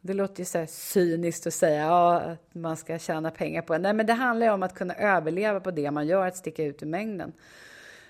Det 0.00 0.14
låter 0.14 0.38
ju 0.38 0.44
så 0.44 0.66
cyniskt 0.68 1.46
att 1.46 1.54
säga 1.54 1.82
ja, 1.82 2.20
att 2.20 2.54
man 2.54 2.76
ska 2.76 2.98
tjäna 2.98 3.30
pengar 3.30 3.62
på 3.62 3.72
det. 3.72 3.78
Nej, 3.78 3.92
men 3.92 4.06
det 4.06 4.12
handlar 4.12 4.46
ju 4.46 4.52
om 4.52 4.62
att 4.62 4.74
kunna 4.74 4.94
överleva 4.94 5.60
på 5.60 5.70
det 5.70 5.90
man 5.90 6.06
gör, 6.06 6.26
att 6.26 6.36
sticka 6.36 6.64
ut 6.64 6.82
ur 6.82 6.86
mängden. 6.86 7.32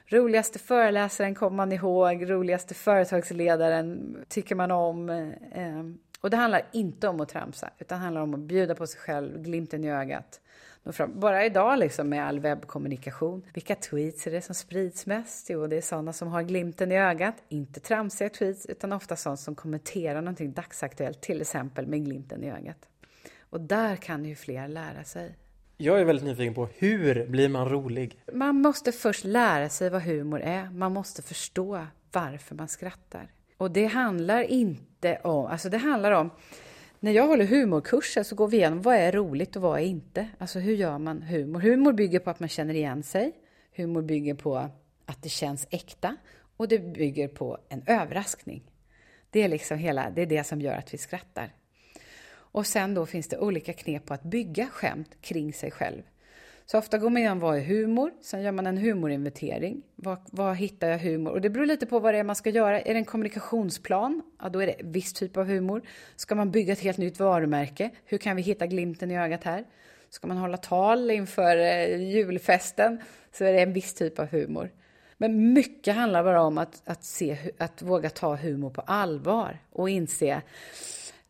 Roligaste 0.09 0.59
föreläsaren 0.59 1.35
kommer 1.35 1.57
man 1.57 1.73
ihåg, 1.73 2.31
roligaste 2.31 2.75
företagsledaren 2.75 4.17
tycker 4.29 4.55
man 4.55 4.71
om. 4.71 5.09
Ehm, 5.53 5.99
och 6.21 6.31
det 6.31 6.37
handlar 6.37 6.63
inte 6.73 7.09
om 7.09 7.21
att 7.21 7.29
tramsa, 7.29 7.71
utan 7.79 7.99
det 7.99 8.05
handlar 8.05 8.23
om 8.23 8.35
att 8.35 8.41
bjuda 8.41 8.75
på 8.75 8.87
sig 8.87 9.01
själv, 9.01 9.43
glimten 9.43 9.85
i 9.85 9.91
ögat. 9.91 10.41
Bara 11.09 11.45
idag 11.45 11.79
liksom 11.79 12.09
med 12.09 12.27
all 12.27 12.41
webbkommunikation. 12.41 13.43
Vilka 13.55 13.75
tweets 13.75 14.27
är 14.27 14.31
det 14.31 14.43
som 14.43 14.55
sprids 14.55 15.07
mest? 15.07 15.51
Jo, 15.51 15.67
det 15.67 15.77
är 15.77 15.81
sådana 15.81 16.13
som 16.13 16.29
har 16.29 16.43
glimten 16.43 16.93
i 16.93 16.99
ögat. 16.99 17.35
Inte 17.49 17.81
tramsiga 17.81 18.29
tweets, 18.29 18.67
utan 18.67 18.93
ofta 18.93 19.17
sådana 19.17 19.37
som 19.37 19.55
kommenterar 19.55 20.21
någonting 20.21 20.53
dagsaktuellt, 20.53 21.21
till 21.21 21.41
exempel 21.41 21.87
med 21.87 22.05
glimten 22.05 22.45
i 22.45 22.51
ögat. 22.51 22.89
Och 23.41 23.61
där 23.61 23.97
kan 23.97 24.25
ju 24.25 24.35
fler 24.35 24.69
lära 24.69 25.05
sig. 25.05 25.37
Jag 25.79 26.01
är 26.01 26.05
väldigt 26.05 26.25
nyfiken 26.25 26.55
på 26.55 26.69
hur 26.75 27.27
blir 27.27 27.49
man 27.49 27.69
rolig? 27.69 28.19
Man 28.33 28.61
måste 28.61 28.93
först 28.93 29.25
lära 29.25 29.69
sig 29.69 29.91
vad 29.91 30.03
humor 30.03 30.41
är. 30.41 30.71
Man 30.71 30.93
måste 30.93 31.23
förstå 31.23 31.87
varför 32.13 32.55
man 32.55 32.69
skrattar. 32.69 33.31
Och 33.57 33.71
det 33.71 33.87
handlar 33.87 34.43
inte 34.43 35.19
om, 35.25 35.47
alltså 35.47 35.69
det 35.69 35.79
handlar 35.79 36.13
om 36.13 36.31
när 37.01 37.13
jag 37.13 37.27
håller 37.27 37.45
humorkurser 37.45 38.23
så 38.23 38.35
går 38.35 38.49
vi 38.49 38.57
igenom 38.57 38.83
vad 38.83 38.97
är 38.97 39.13
roligt 39.13 39.57
och 39.57 39.63
vad 39.63 39.81
är 39.81 39.85
inte. 39.85 40.29
Alltså 40.39 40.59
hur 40.59 40.75
gör 40.75 40.99
man 40.99 41.23
humor? 41.23 41.61
Humor 41.61 41.93
bygger 41.93 42.19
på 42.19 42.31
att 42.31 42.41
man 42.41 42.49
känner 42.49 42.75
igen 42.75 43.03
sig. 43.03 43.33
Humor 43.77 44.03
bygger 44.03 44.35
på 44.35 44.57
att 45.07 45.23
det 45.23 45.29
känns 45.29 45.67
äkta 45.71 46.17
och 46.57 46.69
det 46.69 46.79
bygger 46.79 47.29
på 47.29 47.59
en 47.69 47.83
överraskning. 47.87 48.63
Det 49.31 49.43
är 49.43 49.49
liksom 49.49 49.79
hela, 49.79 50.11
det 50.11 50.23
är 50.23 50.27
det 50.27 50.45
som 50.45 50.61
gör 50.61 50.75
att 50.75 50.95
vi 50.95 50.99
skrattar. 50.99 51.53
Och 52.57 52.67
sen 52.67 52.95
då 52.95 53.07
finns 53.07 53.29
det 53.29 53.39
olika 53.39 53.73
knep 53.73 54.07
på 54.07 54.15
att 54.15 54.23
bygga 54.23 54.67
skämt 54.67 55.17
kring 55.21 55.53
sig 55.53 55.71
själv. 55.71 56.03
Så 56.67 56.79
ofta 56.79 56.99
går 56.99 57.11
man 57.11 57.19
igenom 57.19 57.41
vad 57.41 57.57
är 57.57 57.61
humor, 57.61 58.11
sen 58.23 58.43
gör 58.43 58.53
man 58.53 58.67
en 58.67 58.79
humorinventering. 58.79 59.83
Var, 59.97 60.55
hittar 60.55 60.89
jag 60.89 60.99
humor? 60.99 61.33
Och 61.33 61.41
det 61.41 61.51
beror 61.51 61.67
lite 61.67 61.87
på 61.87 61.99
vad 61.99 62.15
det 62.15 62.19
är 62.19 62.25
man 62.25 62.37
ska 62.37 62.51
göra. 62.51 62.81
Är 62.81 62.95
det 62.95 63.01
en 63.01 63.05
kommunikationsplan? 63.05 64.23
Ja, 64.43 64.49
då 64.49 64.63
är 64.63 64.67
det 64.67 64.77
viss 64.81 65.13
typ 65.13 65.37
av 65.37 65.47
humor. 65.47 65.83
Ska 66.17 66.35
man 66.35 66.51
bygga 66.51 66.73
ett 66.73 66.81
helt 66.81 66.99
nytt 66.99 67.19
varumärke? 67.19 67.91
Hur 68.05 68.19
kan 68.19 68.37
vi 68.37 68.43
hitta 68.43 68.67
glimten 68.67 69.11
i 69.11 69.19
ögat 69.19 69.45
här? 69.45 69.65
Ska 70.11 70.27
man 70.27 70.37
hålla 70.37 70.57
tal 70.57 71.11
inför 71.11 71.57
eh, 71.57 72.03
julfesten 72.03 73.01
så 73.33 73.45
är 73.45 73.53
det 73.53 73.61
en 73.61 73.73
viss 73.73 73.95
typ 73.95 74.19
av 74.19 74.27
humor. 74.27 74.71
Men 75.19 75.53
mycket 75.53 75.95
handlar 75.95 76.25
bara 76.25 76.43
om 76.43 76.59
att, 76.59 76.83
att, 76.85 77.05
se, 77.05 77.39
att 77.59 77.83
våga 77.83 78.11
ta 78.11 78.37
humor 78.37 78.71
på 78.71 78.81
allvar 78.81 79.59
och 79.71 79.91
inse 79.91 80.43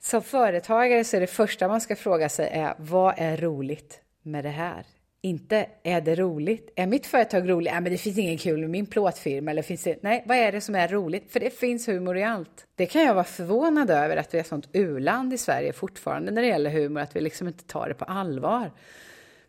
som 0.07 0.23
företagare 0.23 1.05
så 1.05 1.17
är 1.17 1.21
det 1.21 1.27
första 1.27 1.69
man 1.69 1.81
ska 1.81 1.97
fråga 1.97 2.29
sig 2.29 2.49
är 2.53 2.75
vad 2.79 3.15
är 3.17 3.37
roligt 3.37 4.01
med 4.23 4.45
det 4.45 4.51
här? 4.51 4.87
Inte 5.21 5.67
är 5.83 6.01
det 6.01 6.15
roligt? 6.15 6.73
Är 6.77 6.87
mitt 6.87 7.07
företag 7.07 7.51
roligt? 7.51 7.73
Nej, 7.73 7.81
men 7.81 7.93
det 7.93 7.99
finns 7.99 8.19
ingen 8.19 8.39
kul 8.39 8.61
med 8.61 8.71
min 8.71 8.87
plåtfirma. 8.87 9.51
Eller 9.51 9.63
finns 9.63 9.83
det... 9.83 10.03
Nej, 10.03 10.25
vad 10.27 10.37
är 10.37 10.53
det 10.53 10.61
som 10.61 10.75
är 10.75 10.89
roligt? 10.89 11.33
För 11.33 11.41
det 11.41 11.51
finns 11.51 11.89
humor 11.89 12.17
i 12.17 12.23
allt. 12.23 12.67
Det 12.75 12.87
kan 12.87 13.03
jag 13.03 13.15
vara 13.15 13.25
förvånad 13.25 13.91
över 13.91 14.17
att 14.17 14.35
vi 14.35 14.39
är 14.39 14.41
ett 14.41 14.49
sånt 14.49 14.77
uland 14.77 15.33
i 15.33 15.39
Sverige 15.39 15.73
fortfarande 15.73 16.33
när 16.33 16.43
det 16.43 16.49
gäller 16.49 16.71
humor, 16.71 17.01
att 17.01 17.17
vi 17.17 17.21
liksom 17.21 17.49
inte 17.49 17.65
tar 17.65 17.89
det 17.89 17.95
på 17.95 18.05
allvar. 18.05 18.73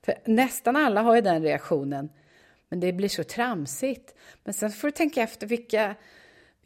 För 0.05 0.15
nästan 0.25 0.75
alla 0.75 1.01
har 1.01 1.15
ju 1.15 1.21
den 1.21 1.43
reaktionen. 1.43 2.09
Men 2.69 2.79
det 2.79 2.93
blir 2.93 3.09
så 3.09 3.23
tramsigt. 3.23 4.15
Men 4.43 4.53
sen 4.53 4.71
får 4.71 4.87
du 4.87 4.91
tänka 4.91 5.21
efter 5.21 5.47
vilka 5.47 5.95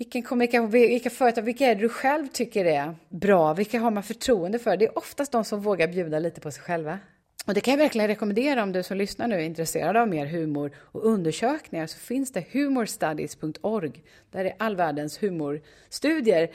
vilken 0.01 0.23
kommunikation, 0.23 0.69
vilka 0.69 1.09
företag, 1.09 1.41
vilka 1.41 1.65
är 1.65 1.75
det 1.75 1.81
du 1.81 1.89
själv 1.89 2.27
tycker 2.27 2.65
är 2.65 2.95
bra? 3.09 3.53
Vilka 3.53 3.79
har 3.79 3.91
man 3.91 4.03
förtroende 4.03 4.59
för? 4.59 4.77
Det 4.77 4.85
är 4.85 4.97
oftast 4.97 5.31
de 5.31 5.45
som 5.45 5.61
vågar 5.61 5.87
bjuda 5.87 6.19
lite 6.19 6.41
på 6.41 6.51
sig 6.51 6.63
själva. 6.63 6.99
Och 7.45 7.53
det 7.53 7.61
kan 7.61 7.71
jag 7.71 7.77
verkligen 7.77 8.07
rekommendera 8.07 8.63
om 8.63 8.71
du 8.71 8.83
som 8.83 8.97
lyssnar 8.97 9.27
nu 9.27 9.35
är 9.35 9.39
intresserad 9.39 9.97
av 9.97 10.07
mer 10.07 10.25
humor 10.25 10.71
och 10.77 11.05
undersökningar 11.05 11.87
så 11.87 11.97
finns 11.99 12.31
det 12.31 12.45
humorstudies.org. 12.51 14.03
Där 14.31 14.45
är 14.45 14.53
all 14.57 14.75
världens 14.75 15.23
humorstudier. 15.23 16.49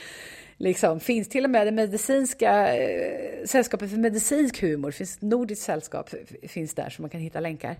Liksom, 0.56 1.00
finns 1.00 1.28
till 1.28 1.44
och 1.44 1.50
med 1.50 1.66
det 1.66 1.72
medicinska 1.72 2.76
eh, 2.76 3.44
sällskapet 3.44 3.90
för 3.90 3.98
medicinsk 3.98 4.60
humor, 4.60 4.90
finns 4.90 5.16
ett 5.16 5.22
nordiskt 5.22 5.64
sällskap 5.64 6.10
finns 6.42 6.74
där 6.74 6.90
så 6.90 7.02
man 7.02 7.10
kan 7.10 7.20
hitta 7.20 7.40
länkar. 7.40 7.76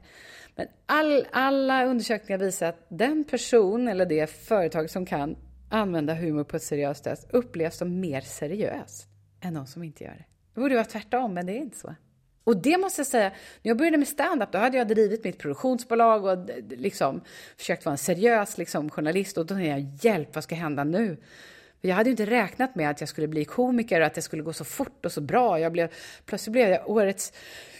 Men 0.54 0.66
all, 0.86 1.26
alla 1.30 1.84
undersökningar 1.84 2.38
visar 2.38 2.66
att 2.66 2.86
den 2.88 3.24
person 3.24 3.88
eller 3.88 4.06
det 4.06 4.30
företag 4.30 4.90
som 4.90 5.06
kan 5.06 5.36
använda 5.76 6.14
humor 6.14 6.44
på 6.44 6.56
ett 6.56 6.62
seriöst 6.62 7.04
sätt 7.04 7.26
upplevs 7.30 7.76
som 7.76 8.00
mer 8.00 8.20
seriös 8.20 9.06
än 9.40 9.54
de 9.54 9.66
som 9.66 9.82
inte 9.82 10.04
gör 10.04 10.10
det. 10.10 10.24
Det 10.54 10.60
borde 10.60 10.74
vara 10.74 10.84
tvärtom, 10.84 11.34
men 11.34 11.46
det 11.46 11.52
är 11.52 11.60
inte 11.60 11.78
så. 11.78 11.94
Och 12.44 12.56
det 12.56 12.78
måste 12.78 13.00
jag 13.00 13.06
säga, 13.06 13.28
när 13.28 13.70
jag 13.70 13.76
började 13.76 13.96
med 13.96 14.08
stand-up 14.08 14.52
då 14.52 14.58
hade 14.58 14.78
jag 14.78 14.88
drivit 14.88 15.24
mitt 15.24 15.38
produktionsbolag 15.38 16.24
och 16.24 16.50
liksom 16.68 17.20
försökt 17.56 17.84
vara 17.84 17.92
en 17.92 17.98
seriös 17.98 18.58
liksom, 18.58 18.90
journalist 18.90 19.38
och 19.38 19.46
då 19.46 19.54
tänkte 19.54 19.70
jag, 19.70 20.12
hjälp, 20.12 20.34
vad 20.34 20.44
ska 20.44 20.54
hända 20.54 20.84
nu? 20.84 21.16
För 21.80 21.88
jag 21.88 21.96
hade 21.96 22.08
ju 22.08 22.12
inte 22.12 22.26
räknat 22.26 22.74
med 22.74 22.90
att 22.90 23.00
jag 23.00 23.08
skulle 23.08 23.28
bli 23.28 23.44
komiker 23.44 24.00
och 24.00 24.06
att 24.06 24.14
det 24.14 24.22
skulle 24.22 24.42
gå 24.42 24.52
så 24.52 24.64
fort 24.64 25.06
och 25.06 25.12
så 25.12 25.20
bra. 25.20 25.60
Jag 25.60 25.72
blev, 25.72 25.92
plötsligt 26.26 26.52
blev 26.52 26.68
jag 26.68 26.90
årets 26.90 27.32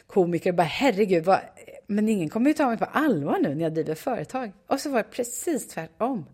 komiker 0.06 0.50
och 0.50 0.56
bara 0.56 0.62
herregud, 0.62 1.24
vad, 1.24 1.40
men 1.87 2.09
ingen 2.09 2.28
kommer 2.28 2.50
ju 2.50 2.54
ta 2.54 2.68
mig 2.68 2.78
på 2.78 2.85
allvar 2.85 3.38
nu 3.38 3.54
när 3.54 3.62
jag 3.62 3.74
driver 3.74 3.94
företag. 3.94 4.52
Och 4.66 4.80
så 4.80 4.90
var 4.90 4.98
det 4.98 5.11
precis 5.11 5.68
tvärtom. 5.68 6.26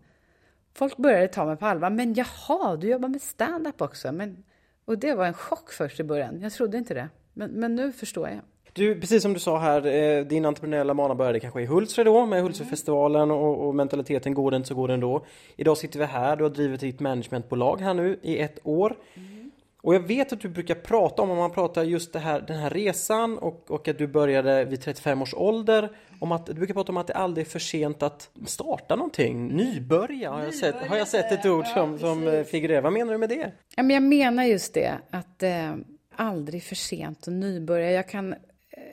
Folk 0.75 0.97
började 0.97 1.27
ta 1.27 1.45
mig 1.45 1.57
på 1.57 1.65
allvar. 1.65 1.89
Men 1.89 2.13
jaha, 2.13 2.75
du 2.75 2.89
jobbar 2.89 3.09
med 3.09 3.21
stand-up 3.21 3.81
också? 3.81 4.11
Men, 4.11 4.43
och 4.85 4.97
det 4.97 5.15
var 5.15 5.25
en 5.25 5.33
chock 5.33 5.71
först 5.71 5.99
i 5.99 6.03
början. 6.03 6.41
Jag 6.41 6.51
trodde 6.51 6.77
inte 6.77 6.93
det. 6.93 7.09
Men, 7.33 7.51
men 7.51 7.75
nu 7.75 7.91
förstår 7.91 8.29
jag. 8.29 8.39
Du, 8.73 8.99
precis 8.99 9.21
som 9.21 9.33
du 9.33 9.39
sa 9.39 9.59
här, 9.59 9.85
eh, 9.85 10.25
din 10.25 10.45
entreprenöriella 10.45 10.93
bana 10.93 11.15
började 11.15 11.39
kanske 11.39 11.61
i 11.61 11.65
Hultsfred 11.65 12.05
då 12.05 12.25
med 12.25 12.41
Hultsfredfestivalen 12.41 13.31
och, 13.31 13.67
och 13.67 13.75
mentaliteten 13.75 14.33
går 14.33 14.55
inte 14.55 14.67
så 14.67 14.75
går 14.75 14.87
det 14.87 14.93
ändå. 14.93 15.25
Idag 15.55 15.77
sitter 15.77 15.99
vi 15.99 16.05
här, 16.05 16.35
du 16.35 16.43
har 16.43 16.49
drivit 16.49 16.81
ditt 16.81 16.99
managementbolag 16.99 17.81
här 17.81 17.93
nu 17.93 18.19
i 18.21 18.39
ett 18.39 18.59
år. 18.63 18.97
Mm. 19.13 19.42
Och 19.83 19.95
jag 19.95 19.99
vet 19.99 20.33
att 20.33 20.39
du 20.41 20.49
brukar 20.49 20.75
prata 20.75 21.21
om, 21.21 21.31
om 21.31 21.37
man 21.37 21.51
pratar 21.51 21.83
just 21.83 22.13
det 22.13 22.19
här, 22.19 22.41
den 22.41 22.57
här 22.57 22.69
resan 22.69 23.37
och, 23.37 23.71
och 23.71 23.87
att 23.87 23.97
du 23.97 24.07
började 24.07 24.65
vid 24.65 24.81
35 24.81 25.21
års 25.21 25.33
ålder. 25.33 25.89
Om 26.19 26.31
att, 26.31 26.45
du 26.45 26.53
brukar 26.53 26.73
prata 26.73 26.91
om 26.91 26.97
att 26.97 27.07
det 27.07 27.13
aldrig 27.13 27.45
är 27.45 27.49
för 27.49 27.59
sent 27.59 28.03
att 28.03 28.29
starta 28.45 28.95
någonting, 28.95 29.47
nybörja 29.47 30.31
har 30.31 30.43
jag 30.43 30.53
sett, 30.53 30.75
har 30.75 30.97
jag 30.97 31.07
sett 31.07 31.31
ett 31.31 31.45
ord 31.45 31.67
som, 31.67 31.99
som 31.99 32.27
eh, 32.27 32.43
figurerar. 32.43 32.81
Vad 32.81 32.93
menar 32.93 33.11
du 33.11 33.17
med 33.17 33.29
det? 33.29 33.51
Ja, 33.75 33.83
men 33.83 33.89
jag 33.89 34.03
menar 34.03 34.43
just 34.43 34.73
det, 34.73 34.93
att 35.09 35.43
eh, 35.43 35.73
aldrig 36.15 36.63
för 36.63 36.75
sent 36.75 37.27
att 37.27 37.33
nybörja. 37.33 37.91
Jag 37.91 38.09
kan 38.09 38.35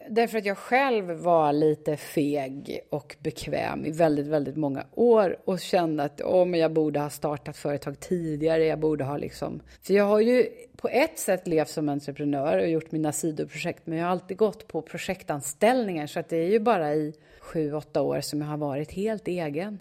därför 0.08 0.38
att 0.38 0.44
jag 0.44 0.58
själv 0.58 1.10
var 1.10 1.52
lite 1.52 1.96
feg 1.96 2.80
och 2.90 3.16
bekväm 3.18 3.84
i 3.84 3.90
väldigt, 3.90 4.26
väldigt 4.26 4.56
många 4.56 4.86
år 4.94 5.38
och 5.44 5.60
kände 5.60 6.02
att 6.02 6.20
oh, 6.20 6.46
men 6.46 6.60
jag 6.60 6.72
borde 6.72 7.00
ha 7.00 7.10
startat 7.10 7.56
företag 7.56 8.00
tidigare. 8.00 8.64
Jag 8.64 8.78
borde 8.78 9.04
ha 9.04 9.16
liksom... 9.16 9.62
För 9.82 9.94
jag 9.94 10.04
har 10.04 10.20
ju 10.20 10.46
på 10.76 10.88
ett 10.88 11.18
sätt 11.18 11.46
levt 11.46 11.68
som 11.68 11.88
entreprenör 11.88 12.58
och 12.58 12.68
gjort 12.68 12.92
mina 12.92 13.12
sidoprojekt, 13.12 13.86
men 13.86 13.98
jag 13.98 14.04
har 14.04 14.10
alltid 14.10 14.36
gått 14.36 14.68
på 14.68 14.82
projektanställningar 14.82 16.06
så 16.06 16.20
att 16.20 16.28
det 16.28 16.36
är 16.36 16.50
ju 16.50 16.60
bara 16.60 16.94
i 16.94 17.14
sju, 17.40 17.74
åtta 17.74 18.02
år 18.02 18.20
som 18.20 18.40
jag 18.40 18.48
har 18.48 18.56
varit 18.56 18.92
helt 18.92 19.28
egen, 19.28 19.78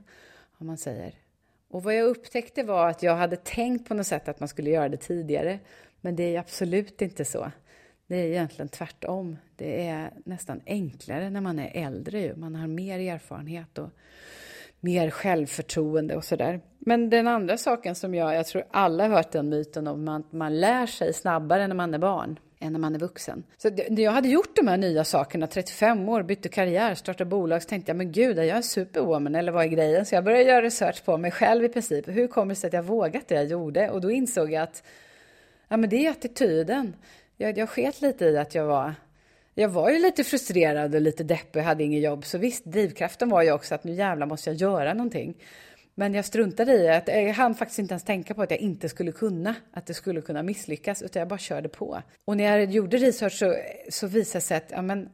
om 0.57 0.67
man 0.67 0.77
säger. 0.77 1.13
Och 1.69 1.83
vad 1.83 1.95
jag 1.95 2.05
upptäckte 2.05 2.63
var 2.63 2.87
att 2.87 3.03
jag 3.03 3.15
hade 3.15 3.35
tänkt 3.35 3.87
på 3.87 3.93
något 3.93 4.07
sätt 4.07 4.27
att 4.27 4.39
man 4.39 4.49
skulle 4.49 4.69
göra 4.69 4.89
det 4.89 4.97
tidigare, 4.97 5.59
men 6.01 6.15
det 6.15 6.35
är 6.35 6.39
absolut 6.39 7.01
inte 7.01 7.25
så. 7.25 7.51
Det 8.09 8.15
är 8.15 8.25
egentligen 8.25 8.69
tvärtom. 8.69 9.37
Det 9.55 9.87
är 9.87 10.11
nästan 10.23 10.61
enklare 10.65 11.29
när 11.29 11.41
man 11.41 11.59
är 11.59 11.85
äldre. 11.85 12.35
Man 12.35 12.55
har 12.55 12.67
mer 12.67 12.99
erfarenhet 12.99 13.77
och 13.77 13.89
mer 14.79 15.09
självförtroende 15.09 16.15
och 16.15 16.23
sådär. 16.23 16.61
Men 16.79 17.09
den 17.09 17.27
andra 17.27 17.57
saken 17.57 17.95
som 17.95 18.15
jag, 18.15 18.35
jag 18.35 18.47
tror 18.47 18.63
alla 18.71 19.03
har 19.07 19.15
hört 19.15 19.31
den 19.31 19.49
myten 19.49 19.87
om 19.87 20.07
att 20.07 20.31
man 20.31 20.59
lär 20.59 20.85
sig 20.85 21.13
snabbare 21.13 21.67
när 21.67 21.75
man 21.75 21.93
är 21.93 21.97
barn 21.97 22.39
än 22.59 22.73
när 22.73 22.79
man 22.79 22.95
är 22.95 22.99
vuxen. 22.99 23.43
Så 23.57 23.69
när 23.69 24.03
jag 24.03 24.11
hade 24.11 24.29
gjort 24.29 24.55
de 24.55 24.67
här 24.67 24.77
nya 24.77 25.03
sakerna, 25.03 25.47
35 25.47 26.09
år, 26.09 26.23
bytte 26.23 26.49
karriär, 26.49 26.95
startade 26.95 27.29
bolag, 27.29 27.63
så 27.63 27.69
tänkte 27.69 27.89
jag, 27.89 27.97
men 27.97 28.11
gud, 28.11 28.39
är 28.39 28.43
jag 28.43 28.57
en 28.57 28.63
superwoman 28.63 29.35
eller 29.35 29.51
vad 29.51 29.63
är 29.63 29.69
grejen? 29.69 30.05
Så 30.05 30.15
jag 30.15 30.23
började 30.23 30.43
göra 30.43 30.61
research 30.61 31.05
på 31.05 31.17
mig 31.17 31.31
själv 31.31 31.63
i 31.63 31.69
princip. 31.69 32.07
Hur 32.07 32.27
kommer 32.27 32.55
det 32.55 32.59
sig 32.59 32.67
att 32.67 32.73
jag 32.73 32.83
vågat 32.83 33.27
det 33.27 33.35
jag 33.35 33.45
gjorde? 33.45 33.89
Och 33.89 34.01
då 34.01 34.11
insåg 34.11 34.51
jag 34.51 34.63
att 34.63 34.83
ja, 35.67 35.77
men 35.77 35.89
det 35.89 36.05
är 36.05 36.11
attityden 36.11 36.93
jag, 37.39 37.57
jag 37.57 37.69
sket 37.69 38.01
lite 38.01 38.25
i 38.25 38.37
att 38.37 38.55
jag 38.55 38.65
var 38.65 38.93
jag 39.53 39.69
var 39.69 39.89
ju 39.89 39.99
lite 39.99 40.23
frustrerad 40.23 40.95
och 40.95 41.01
lite 41.01 41.23
deppig, 41.23 41.59
hade 41.59 41.83
inget 41.83 42.03
jobb. 42.03 42.25
Så 42.25 42.37
visst, 42.37 42.65
drivkraften 42.65 43.29
var 43.29 43.41
ju 43.41 43.51
också 43.51 43.75
att 43.75 43.83
nu 43.83 43.93
jävlar 43.93 44.27
måste 44.27 44.49
jag 44.49 44.57
göra 44.57 44.93
någonting. 44.93 45.43
Men 45.95 46.13
jag 46.13 46.25
struntade 46.25 46.73
i 46.73 46.89
att 46.89 47.09
eh, 47.09 47.19
jag 47.19 47.33
hann 47.33 47.55
faktiskt 47.55 47.79
inte 47.79 47.93
ens 47.93 48.03
tänka 48.03 48.33
på 48.33 48.41
att 48.41 48.51
jag 48.51 48.59
inte 48.59 48.89
skulle 48.89 49.11
kunna, 49.11 49.55
att 49.71 49.85
det 49.85 49.93
skulle 49.93 50.21
kunna 50.21 50.43
misslyckas, 50.43 51.01
utan 51.01 51.19
jag 51.19 51.27
bara 51.27 51.39
körde 51.39 51.69
på. 51.69 52.01
Och 52.25 52.37
när 52.37 52.43
jag 52.43 52.71
gjorde 52.71 52.97
research 52.97 53.33
så, 53.33 53.55
så 53.89 54.07
visade 54.07 54.39
det 54.39 54.41
sig 54.41 54.57
att 54.57 54.71
ja, 54.71 54.81
men, 54.81 55.09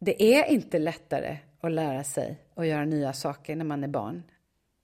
det 0.00 0.22
är 0.22 0.44
inte 0.44 0.78
lättare 0.78 1.38
att 1.60 1.72
lära 1.72 2.04
sig 2.04 2.38
att 2.54 2.66
göra 2.66 2.84
nya 2.84 3.12
saker 3.12 3.56
när 3.56 3.64
man 3.64 3.84
är 3.84 3.88
barn. 3.88 4.22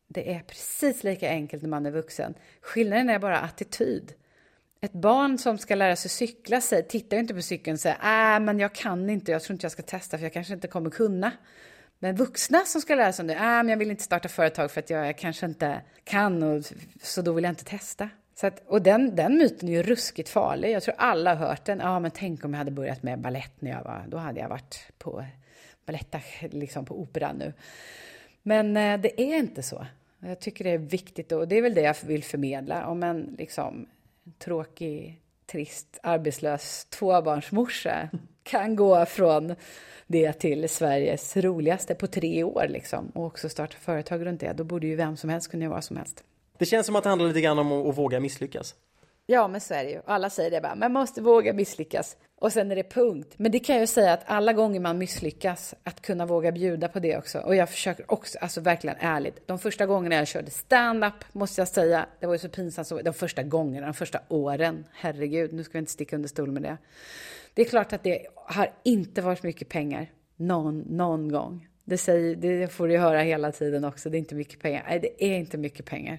Det 0.09 0.33
är 0.33 0.41
precis 0.41 1.05
lika 1.05 1.29
enkelt 1.29 1.63
när 1.63 1.71
man 1.71 1.87
är 1.87 1.91
vuxen. 1.91 2.35
Skillnaden 2.61 3.11
är 3.11 3.19
bara 3.19 3.39
attityd. 3.39 4.13
Ett 4.81 4.93
barn 4.93 5.39
som 5.39 5.59
ska 5.59 5.75
lära 5.75 5.97
sig 5.97 6.11
cykla 6.11 6.61
sig, 6.61 6.89
tittar 6.89 7.17
inte 7.17 7.35
på 7.35 7.43
cykeln 7.43 7.75
och 7.75 7.81
säger 7.81 8.35
äh, 8.35 8.41
men 8.41 8.59
jag 8.59 8.73
kan 8.73 9.11
inte, 9.11 9.33
jag 9.33 9.43
tror 9.43 9.55
inte 9.55 9.65
jag 9.65 9.73
ska 9.73 9.83
testa 9.83 10.19
för 10.19 10.25
jag 10.25 10.33
kanske 10.33 10.55
inte 10.55 10.69
kommer 10.69 10.91
kunna. 10.91 11.33
Men 11.99 12.17
vuxna 12.17 12.65
som 12.65 12.81
ska 12.81 12.95
lära 12.95 13.13
sig 13.13 13.27
det, 13.27 13.35
äh, 13.35 13.41
men 13.41 13.69
jag 13.69 13.77
vill 13.77 13.91
inte 13.91 14.03
starta 14.03 14.29
företag 14.29 14.71
för 14.71 14.81
att 14.81 14.91
jag 14.91 15.19
kanske 15.19 15.47
inte 15.47 15.81
kan 16.05 16.43
och 16.43 16.65
så 17.03 17.23
då 17.23 17.33
vill 17.33 17.45
jag 17.45 17.51
inte 17.51 17.65
testa. 17.65 18.09
Så 18.35 18.47
att, 18.47 18.63
och 18.67 18.83
den, 18.83 19.17
den 19.17 19.35
myten 19.39 19.69
är 19.69 19.73
ju 19.73 19.83
ruskigt 19.83 20.29
farlig. 20.29 20.71
Jag 20.71 20.83
tror 20.83 20.95
alla 20.99 21.35
har 21.35 21.47
hört 21.47 21.65
den. 21.65 21.79
Ja, 21.79 22.01
men 22.01 22.11
tänk 22.11 22.45
om 22.45 22.53
jag 22.53 22.59
hade 22.59 22.71
börjat 22.71 23.03
med 23.03 23.21
ballett 23.21 23.61
när 23.61 23.71
jag 23.71 23.85
var... 23.85 24.05
Då 24.09 24.17
hade 24.17 24.41
jag 24.41 24.49
varit 24.49 24.93
på 24.99 25.25
ballett, 25.87 26.17
liksom 26.41 26.85
på 26.85 27.01
operan 27.01 27.37
nu. 27.37 27.53
Men 28.43 28.77
eh, 28.77 29.01
det 29.01 29.21
är 29.21 29.37
inte 29.37 29.63
så. 29.63 29.87
Jag 30.19 30.41
tycker 30.41 30.65
det 30.65 30.71
är 30.71 30.79
viktigt 30.79 31.33
och 31.33 31.49
det 31.49 31.57
är 31.57 31.63
väl 31.63 31.75
det 31.75 31.83
jag 31.83 31.97
vill 32.07 32.25
förmedla. 32.25 32.87
Om 32.87 33.03
en 33.03 33.35
liksom 33.39 33.87
tråkig, 34.39 35.21
trist, 35.47 35.99
arbetslös 36.03 36.85
tvåbarnsmorsa 36.85 38.09
kan 38.43 38.77
gå 38.77 39.07
från 39.07 39.55
det 40.07 40.33
till 40.33 40.69
Sveriges 40.69 41.37
roligaste 41.37 41.95
på 41.95 42.07
tre 42.07 42.45
år 42.45 42.67
liksom 42.69 43.09
och 43.15 43.27
också 43.27 43.49
starta 43.49 43.77
företag 43.77 44.27
runt 44.27 44.41
det. 44.41 44.53
Då 44.53 44.65
borde 44.65 44.87
ju 44.87 44.97
vem 44.97 45.17
som 45.17 45.31
helst 45.31 45.51
kunna 45.51 45.65
göra 45.65 45.75
vad 45.75 45.85
som 45.85 45.97
helst. 45.97 46.25
Det 46.59 46.67
känns 46.67 46.87
som 46.87 46.97
att 46.97 47.03
det 47.03 47.09
handlar 47.09 47.29
lite 47.29 47.41
grann 47.41 47.59
om 47.59 47.73
att 47.73 47.99
våga 47.99 48.21
misslyckas. 48.21 48.75
Ja, 49.31 49.49
men 49.49 49.61
så 49.61 49.75
är 49.75 49.85
det 49.85 49.91
ju. 49.91 50.01
Alla 50.07 50.31
säger 50.31 50.51
det 50.51 50.61
bara, 50.61 50.75
man 50.75 50.93
måste 50.93 51.23
våga 51.23 51.53
misslyckas. 51.53 52.17
Och 52.39 52.53
sen 52.53 52.71
är 52.71 52.77
det 52.77 52.91
punkt. 52.91 53.35
Men 53.37 53.53
det 53.53 53.59
kan 53.59 53.75
jag 53.75 53.81
ju 53.81 53.87
säga 53.87 54.13
att 54.13 54.23
alla 54.27 54.53
gånger 54.53 54.81
man 54.81 54.99
misslyckas, 54.99 55.75
att 55.83 56.03
kunna 56.03 56.27
våga 56.27 56.53
bjuda 56.53 56.89
på 56.89 56.99
det 56.99 57.17
också. 57.17 57.39
Och 57.39 57.57
jag 57.57 57.69
försöker 57.69 58.13
också, 58.13 58.39
alltså 58.39 58.61
verkligen 58.61 58.97
ärligt. 59.01 59.47
De 59.47 59.59
första 59.59 59.87
gångerna 59.87 60.15
jag 60.15 60.29
körde 60.29 60.51
stand-up, 60.51 61.15
måste 61.33 61.61
jag 61.61 61.69
säga, 61.69 62.07
det 62.21 62.27
var 62.27 62.35
ju 62.35 62.39
så 62.39 62.49
pinsamt. 62.49 62.89
Så, 62.89 63.03
de 63.03 63.15
första 63.15 63.43
gångerna, 63.43 63.87
de 63.87 63.95
första 63.95 64.21
åren, 64.29 64.85
herregud, 64.93 65.53
nu 65.53 65.65
ska 65.65 65.73
vi 65.73 65.79
inte 65.79 65.93
sticka 65.93 66.17
under 66.17 66.29
stol 66.29 66.51
med 66.51 66.63
det. 66.63 66.77
Det 67.55 67.63
är 67.63 67.67
klart 67.69 67.93
att 67.93 68.03
det 68.03 68.27
har 68.35 68.73
inte 68.83 69.23
varit 69.23 69.43
mycket 69.43 69.69
pengar, 69.69 70.07
någon, 70.37 70.79
någon 70.79 71.29
gång. 71.29 71.69
Det, 71.85 71.99
säger, 71.99 72.37
det 72.37 72.73
får 72.73 72.89
du 72.89 72.99
höra 72.99 73.21
hela 73.21 73.53
tiden 73.53 73.85
också, 73.85 74.11
det 74.11 74.17
är 74.17 74.19
inte 74.19 74.35
mycket 74.35 74.61
pengar. 74.61 74.85
Nej, 74.89 75.01
det 75.01 75.25
är 75.25 75.39
inte 75.39 75.59
mycket 75.59 75.87
pengar. 75.87 76.19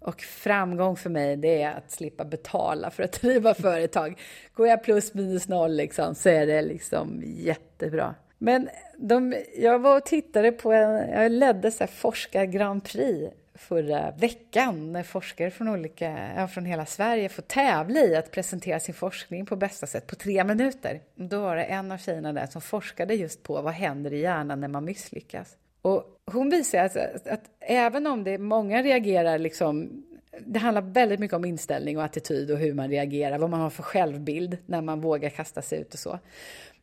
Och 0.00 0.20
framgång 0.20 0.96
för 0.96 1.10
mig, 1.10 1.36
det 1.36 1.62
är 1.62 1.74
att 1.74 1.90
slippa 1.90 2.24
betala 2.24 2.90
för 2.90 3.02
att 3.02 3.12
driva 3.20 3.54
företag. 3.54 4.20
Går 4.54 4.68
jag 4.68 4.84
plus 4.84 5.14
minus 5.14 5.48
noll 5.48 5.76
liksom, 5.76 6.14
så 6.14 6.28
är 6.28 6.46
det 6.46 6.62
liksom 6.62 7.22
jättebra. 7.24 8.14
Men 8.38 8.68
de, 8.96 9.34
jag 9.56 9.78
var 9.78 9.96
och 9.96 10.04
tittade 10.04 10.52
på, 10.52 10.72
en, 10.72 11.10
jag 11.10 11.32
ledde 11.32 11.70
så 11.70 11.84
här 11.84 11.88
forskar 11.88 12.44
Grand 12.44 12.84
Prix 12.84 13.34
förra 13.54 14.10
veckan 14.10 14.92
när 14.92 15.02
forskare 15.02 15.50
från, 15.50 15.68
olika, 15.68 16.32
ja, 16.36 16.48
från 16.48 16.64
hela 16.64 16.86
Sverige 16.86 17.28
får 17.28 17.42
tävla 17.42 18.00
i 18.00 18.16
att 18.16 18.30
presentera 18.30 18.80
sin 18.80 18.94
forskning 18.94 19.46
på 19.46 19.56
bästa 19.56 19.86
sätt 19.86 20.06
på 20.06 20.14
tre 20.14 20.44
minuter. 20.44 21.00
Då 21.14 21.40
var 21.40 21.56
det 21.56 21.64
en 21.64 21.92
av 21.92 21.98
tjejerna 21.98 22.32
där 22.32 22.46
som 22.46 22.60
forskade 22.60 23.14
just 23.14 23.42
på 23.42 23.62
vad 23.62 23.72
händer 23.72 24.12
i 24.12 24.20
hjärnan 24.20 24.60
när 24.60 24.68
man 24.68 24.84
misslyckas. 24.84 25.56
Och 25.82 26.04
hon 26.32 26.50
visar 26.50 26.78
att, 26.78 26.96
att, 26.96 27.28
att 27.28 27.50
även 27.60 28.06
om 28.06 28.24
det 28.24 28.38
många 28.38 28.82
reagerar 28.82 29.38
liksom 29.38 30.04
det 30.46 30.58
handlar 30.58 30.82
väldigt 30.82 31.20
mycket 31.20 31.36
om 31.36 31.44
inställning 31.44 31.98
och 31.98 32.04
attityd 32.04 32.50
och 32.50 32.58
hur 32.58 32.74
man 32.74 32.88
reagerar, 32.88 33.38
vad 33.38 33.50
man 33.50 33.60
har 33.60 33.70
för 33.70 33.82
självbild 33.82 34.58
när 34.66 34.82
man 34.82 35.00
vågar 35.00 35.30
kasta 35.30 35.62
sig 35.62 35.80
ut 35.80 35.94
och 35.94 36.00
så. 36.00 36.18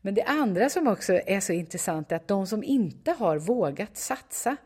Men 0.01 0.13
det 0.13 0.23
andra 0.23 0.69
som 0.69 0.87
också 0.87 1.13
är 1.13 1.39
så 1.39 1.53
intressant 1.53 2.11
är 2.11 2.15
att 2.15 2.27
de 2.27 2.47
som 2.47 2.63
inte 2.63 3.11
har 3.11 3.37
vågat 3.37 3.97
satsa, 3.97 4.57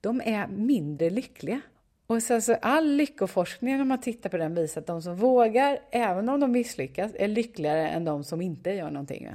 de 0.00 0.22
är 0.24 0.46
mindre 0.46 1.10
lyckliga. 1.10 1.60
Och 2.06 2.22
så 2.22 2.34
alltså 2.34 2.54
all 2.62 2.86
lyckoforskning, 2.86 3.76
när 3.76 3.84
man 3.84 4.00
tittar 4.00 4.30
på 4.30 4.36
den, 4.36 4.54
visar 4.54 4.80
att 4.80 4.86
de 4.86 5.02
som 5.02 5.16
vågar, 5.16 5.78
även 5.90 6.28
om 6.28 6.40
de 6.40 6.52
misslyckas, 6.52 7.12
är 7.14 7.28
lyckligare 7.28 7.88
än 7.88 8.04
de 8.04 8.24
som 8.24 8.40
inte 8.40 8.70
gör 8.70 8.90
någonting. 8.90 9.28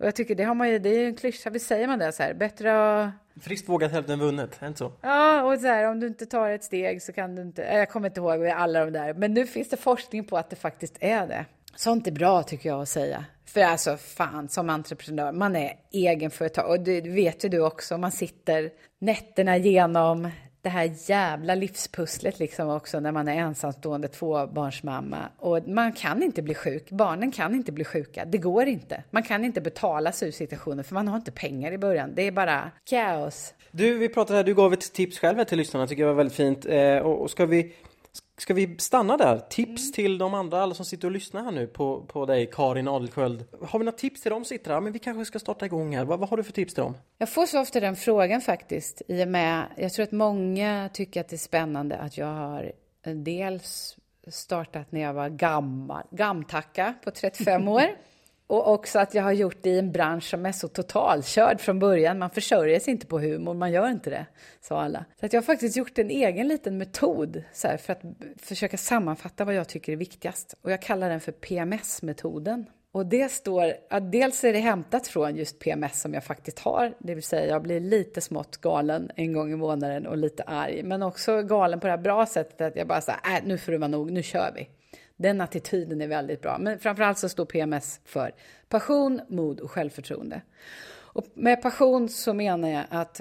Och 0.00 0.06
jag 0.06 0.14
tycker 0.14 0.34
det 0.34 0.44
har 0.44 0.54
man 0.54 0.70
ju, 0.70 0.78
det 0.78 0.88
är 0.88 1.06
en 1.06 1.14
klyscha, 1.14 1.50
visst 1.50 1.66
säger 1.66 1.86
man 1.86 1.98
det 1.98 2.12
så 2.12 2.22
här, 2.22 2.34
bättre 2.34 3.02
att... 3.02 3.10
Friskt 3.42 3.68
vågat 3.68 3.92
hälften 3.92 4.18
vunnet, 4.18 4.56
är 4.62 4.66
inte 4.66 4.78
så? 4.78 4.92
Ja, 5.00 5.42
och 5.42 5.60
så 5.60 5.66
här, 5.66 5.90
om 5.90 6.00
du 6.00 6.06
inte 6.06 6.26
tar 6.26 6.50
ett 6.50 6.64
steg 6.64 7.02
så 7.02 7.12
kan 7.12 7.36
du 7.36 7.42
inte, 7.42 7.62
jag 7.62 7.90
kommer 7.90 8.08
inte 8.08 8.20
ihåg 8.20 8.46
alla 8.46 8.84
de 8.84 8.90
där, 8.90 9.14
men 9.14 9.34
nu 9.34 9.46
finns 9.46 9.68
det 9.68 9.76
forskning 9.76 10.24
på 10.24 10.36
att 10.36 10.50
det 10.50 10.56
faktiskt 10.56 10.96
är 11.00 11.26
det. 11.26 11.44
Sånt 11.76 12.06
är 12.06 12.12
bra 12.12 12.42
tycker 12.42 12.68
jag 12.68 12.82
att 12.82 12.88
säga. 12.88 13.24
För 13.44 13.60
alltså 13.60 13.96
fan, 13.96 14.48
som 14.48 14.70
entreprenör, 14.70 15.32
man 15.32 15.56
är 15.56 15.72
egenföretag 15.92 16.70
och 16.70 16.80
det 16.80 17.00
vet 17.00 17.44
ju 17.44 17.48
du 17.48 17.60
också, 17.60 17.98
man 17.98 18.12
sitter 18.12 18.70
nätterna 18.98 19.56
igenom 19.56 20.30
det 20.62 20.68
här 20.68 20.92
jävla 21.06 21.54
livspusslet 21.54 22.38
liksom 22.38 22.68
också 22.68 23.00
när 23.00 23.12
man 23.12 23.28
är 23.28 23.34
ensamstående 23.34 24.08
tvåbarnsmamma. 24.08 25.18
Och 25.38 25.68
man 25.68 25.92
kan 25.92 26.22
inte 26.22 26.42
bli 26.42 26.54
sjuk. 26.54 26.90
Barnen 26.90 27.32
kan 27.32 27.54
inte 27.54 27.72
bli 27.72 27.84
sjuka. 27.84 28.24
Det 28.24 28.38
går 28.38 28.66
inte. 28.66 29.04
Man 29.10 29.22
kan 29.22 29.44
inte 29.44 29.60
betala 29.60 30.12
sig 30.12 30.28
ur 30.28 30.32
situationen 30.32 30.84
för 30.84 30.94
man 30.94 31.08
har 31.08 31.16
inte 31.16 31.32
pengar 31.32 31.72
i 31.72 31.78
början. 31.78 32.14
Det 32.14 32.22
är 32.22 32.32
bara 32.32 32.70
kaos. 32.90 33.54
Du, 33.70 33.98
vi 33.98 34.08
pratade 34.08 34.36
här, 34.36 34.44
du 34.44 34.54
gav 34.54 34.72
ett 34.72 34.92
tips 34.92 35.18
själv 35.18 35.44
till 35.44 35.58
lyssnarna, 35.58 35.86
tycker 35.86 36.02
jag 36.02 36.08
var 36.08 36.14
väldigt 36.14 36.36
fint. 36.36 36.66
Eh, 36.66 36.98
och 36.98 37.30
ska 37.30 37.46
vi 37.46 37.72
Ska 38.38 38.54
vi 38.54 38.76
stanna 38.78 39.16
där? 39.16 39.38
Tips 39.38 39.82
mm. 39.82 39.92
till 39.92 40.18
de 40.18 40.34
andra, 40.34 40.62
alla 40.62 40.74
som 40.74 40.84
sitter 40.84 41.08
och 41.08 41.12
lyssnar 41.12 41.44
här 41.44 41.50
nu 41.50 41.66
på, 41.66 42.04
på 42.08 42.26
dig, 42.26 42.50
Karin 42.52 42.88
Adelsköld. 42.88 43.44
Har 43.68 43.78
vi 43.78 43.84
några 43.84 43.98
tips 43.98 44.20
till 44.22 44.30
dem 44.30 44.44
sitter 44.44 44.72
här? 44.72 44.80
Men 44.80 44.92
vi 44.92 44.98
kanske 44.98 45.24
ska 45.24 45.38
starta 45.38 45.66
igång 45.66 45.96
här. 45.96 46.04
Vad, 46.04 46.18
vad 46.20 46.28
har 46.28 46.36
du 46.36 46.42
för 46.42 46.52
tips 46.52 46.74
till 46.74 46.82
dem? 46.82 46.94
Jag 47.18 47.28
får 47.28 47.46
så 47.46 47.60
ofta 47.60 47.80
den 47.80 47.96
frågan 47.96 48.40
faktiskt. 48.40 49.02
I 49.08 49.24
och 49.24 49.28
med, 49.28 49.66
jag 49.76 49.92
tror 49.92 50.02
att 50.02 50.12
många 50.12 50.90
tycker 50.92 51.20
att 51.20 51.28
det 51.28 51.36
är 51.36 51.38
spännande 51.38 51.96
att 51.96 52.18
jag 52.18 52.26
har 52.26 52.72
dels 53.14 53.96
startat 54.28 54.92
när 54.92 55.00
jag 55.00 55.12
var 55.12 55.28
gammal, 55.28 56.02
gamtacka 56.10 56.94
på 57.04 57.10
35 57.10 57.68
år. 57.68 57.82
Och 58.50 58.72
också 58.72 58.98
att 58.98 59.14
jag 59.14 59.22
har 59.22 59.32
gjort 59.32 59.56
det 59.62 59.70
i 59.70 59.78
en 59.78 59.92
bransch 59.92 60.24
som 60.24 60.46
är 60.46 60.52
så 60.52 60.68
totalkörd 60.68 61.60
från 61.60 61.78
början. 61.78 62.18
Man 62.18 62.30
försörjer 62.30 62.80
sig 62.80 62.90
inte 62.92 63.06
på 63.06 63.18
humor, 63.18 63.54
man 63.54 63.72
gör 63.72 63.90
inte 63.90 64.10
det, 64.10 64.26
sa 64.60 64.80
alla. 64.80 65.04
Så 65.20 65.26
att 65.26 65.32
jag 65.32 65.40
har 65.40 65.46
faktiskt 65.46 65.76
gjort 65.76 65.98
en 65.98 66.10
egen 66.10 66.48
liten 66.48 66.78
metod 66.78 67.42
här, 67.64 67.76
för 67.76 67.92
att 67.92 68.02
försöka 68.36 68.76
sammanfatta 68.76 69.44
vad 69.44 69.54
jag 69.54 69.68
tycker 69.68 69.92
är 69.92 69.96
viktigast. 69.96 70.54
Och 70.62 70.72
jag 70.72 70.82
kallar 70.82 71.10
den 71.10 71.20
för 71.20 71.32
PMS-metoden. 71.32 72.66
Och 72.92 73.06
det 73.06 73.32
står, 73.32 73.74
att 73.90 74.12
dels 74.12 74.44
är 74.44 74.52
det 74.52 74.58
hämtat 74.58 75.06
från 75.06 75.36
just 75.36 75.58
PMS 75.58 76.00
som 76.00 76.14
jag 76.14 76.24
faktiskt 76.24 76.58
har, 76.58 76.94
det 76.98 77.14
vill 77.14 77.24
säga 77.24 77.46
jag 77.46 77.62
blir 77.62 77.80
lite 77.80 78.20
smått 78.20 78.56
galen 78.56 79.10
en 79.16 79.32
gång 79.32 79.52
i 79.52 79.56
månaden 79.56 80.06
och 80.06 80.16
lite 80.16 80.42
arg, 80.42 80.82
men 80.82 81.02
också 81.02 81.42
galen 81.42 81.80
på 81.80 81.86
det 81.86 81.90
här 81.90 81.98
bra 81.98 82.26
sättet 82.26 82.60
att 82.60 82.76
jag 82.76 82.86
bara 82.86 83.00
säger, 83.00 83.20
äh, 83.24 83.44
nu 83.44 83.58
får 83.58 83.72
det 83.72 83.78
vara 83.78 83.88
nog, 83.88 84.12
nu 84.12 84.22
kör 84.22 84.52
vi. 84.54 84.68
Den 85.22 85.40
attityden 85.40 86.00
är 86.00 86.06
väldigt 86.06 86.42
bra, 86.42 86.58
men 86.58 86.78
framförallt 86.78 87.18
så 87.18 87.28
står 87.28 87.44
PMS 87.44 88.00
för 88.04 88.34
passion, 88.68 89.20
mod 89.28 89.60
och 89.60 89.70
självförtroende. 89.70 90.42
Och 90.90 91.26
med 91.34 91.62
passion 91.62 92.08
så 92.08 92.34
menar 92.34 92.68
jag 92.68 92.84
att 92.90 93.20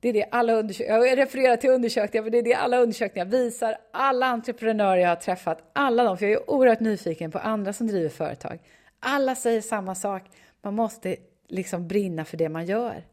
det 0.00 0.08
är 0.08 0.12
det 0.12 0.24
alla 0.30 0.52
undersökningar, 0.52 1.04
jag 1.04 1.18
refererar 1.18 1.56
till 1.56 1.70
undersökningar, 1.70 2.24
för 2.24 2.30
det 2.30 2.38
är 2.38 2.42
det 2.42 2.54
alla 2.54 2.78
undersökningar 2.78 3.26
visar. 3.26 3.76
Alla 3.92 4.26
entreprenörer 4.26 4.96
jag 4.96 5.08
har 5.08 5.16
träffat, 5.16 5.70
alla 5.72 6.04
de, 6.04 6.18
för 6.18 6.26
jag 6.26 6.32
är 6.32 6.50
oerhört 6.50 6.80
nyfiken 6.80 7.30
på 7.30 7.38
andra 7.38 7.72
som 7.72 7.86
driver 7.86 8.08
företag. 8.08 8.58
Alla 9.00 9.34
säger 9.34 9.60
samma 9.60 9.94
sak. 9.94 10.22
Man 10.62 10.74
måste 10.74 11.16
liksom 11.48 11.88
brinna 11.88 12.24
för 12.24 12.36
det 12.36 12.48
man 12.48 12.66
gör. 12.66 13.04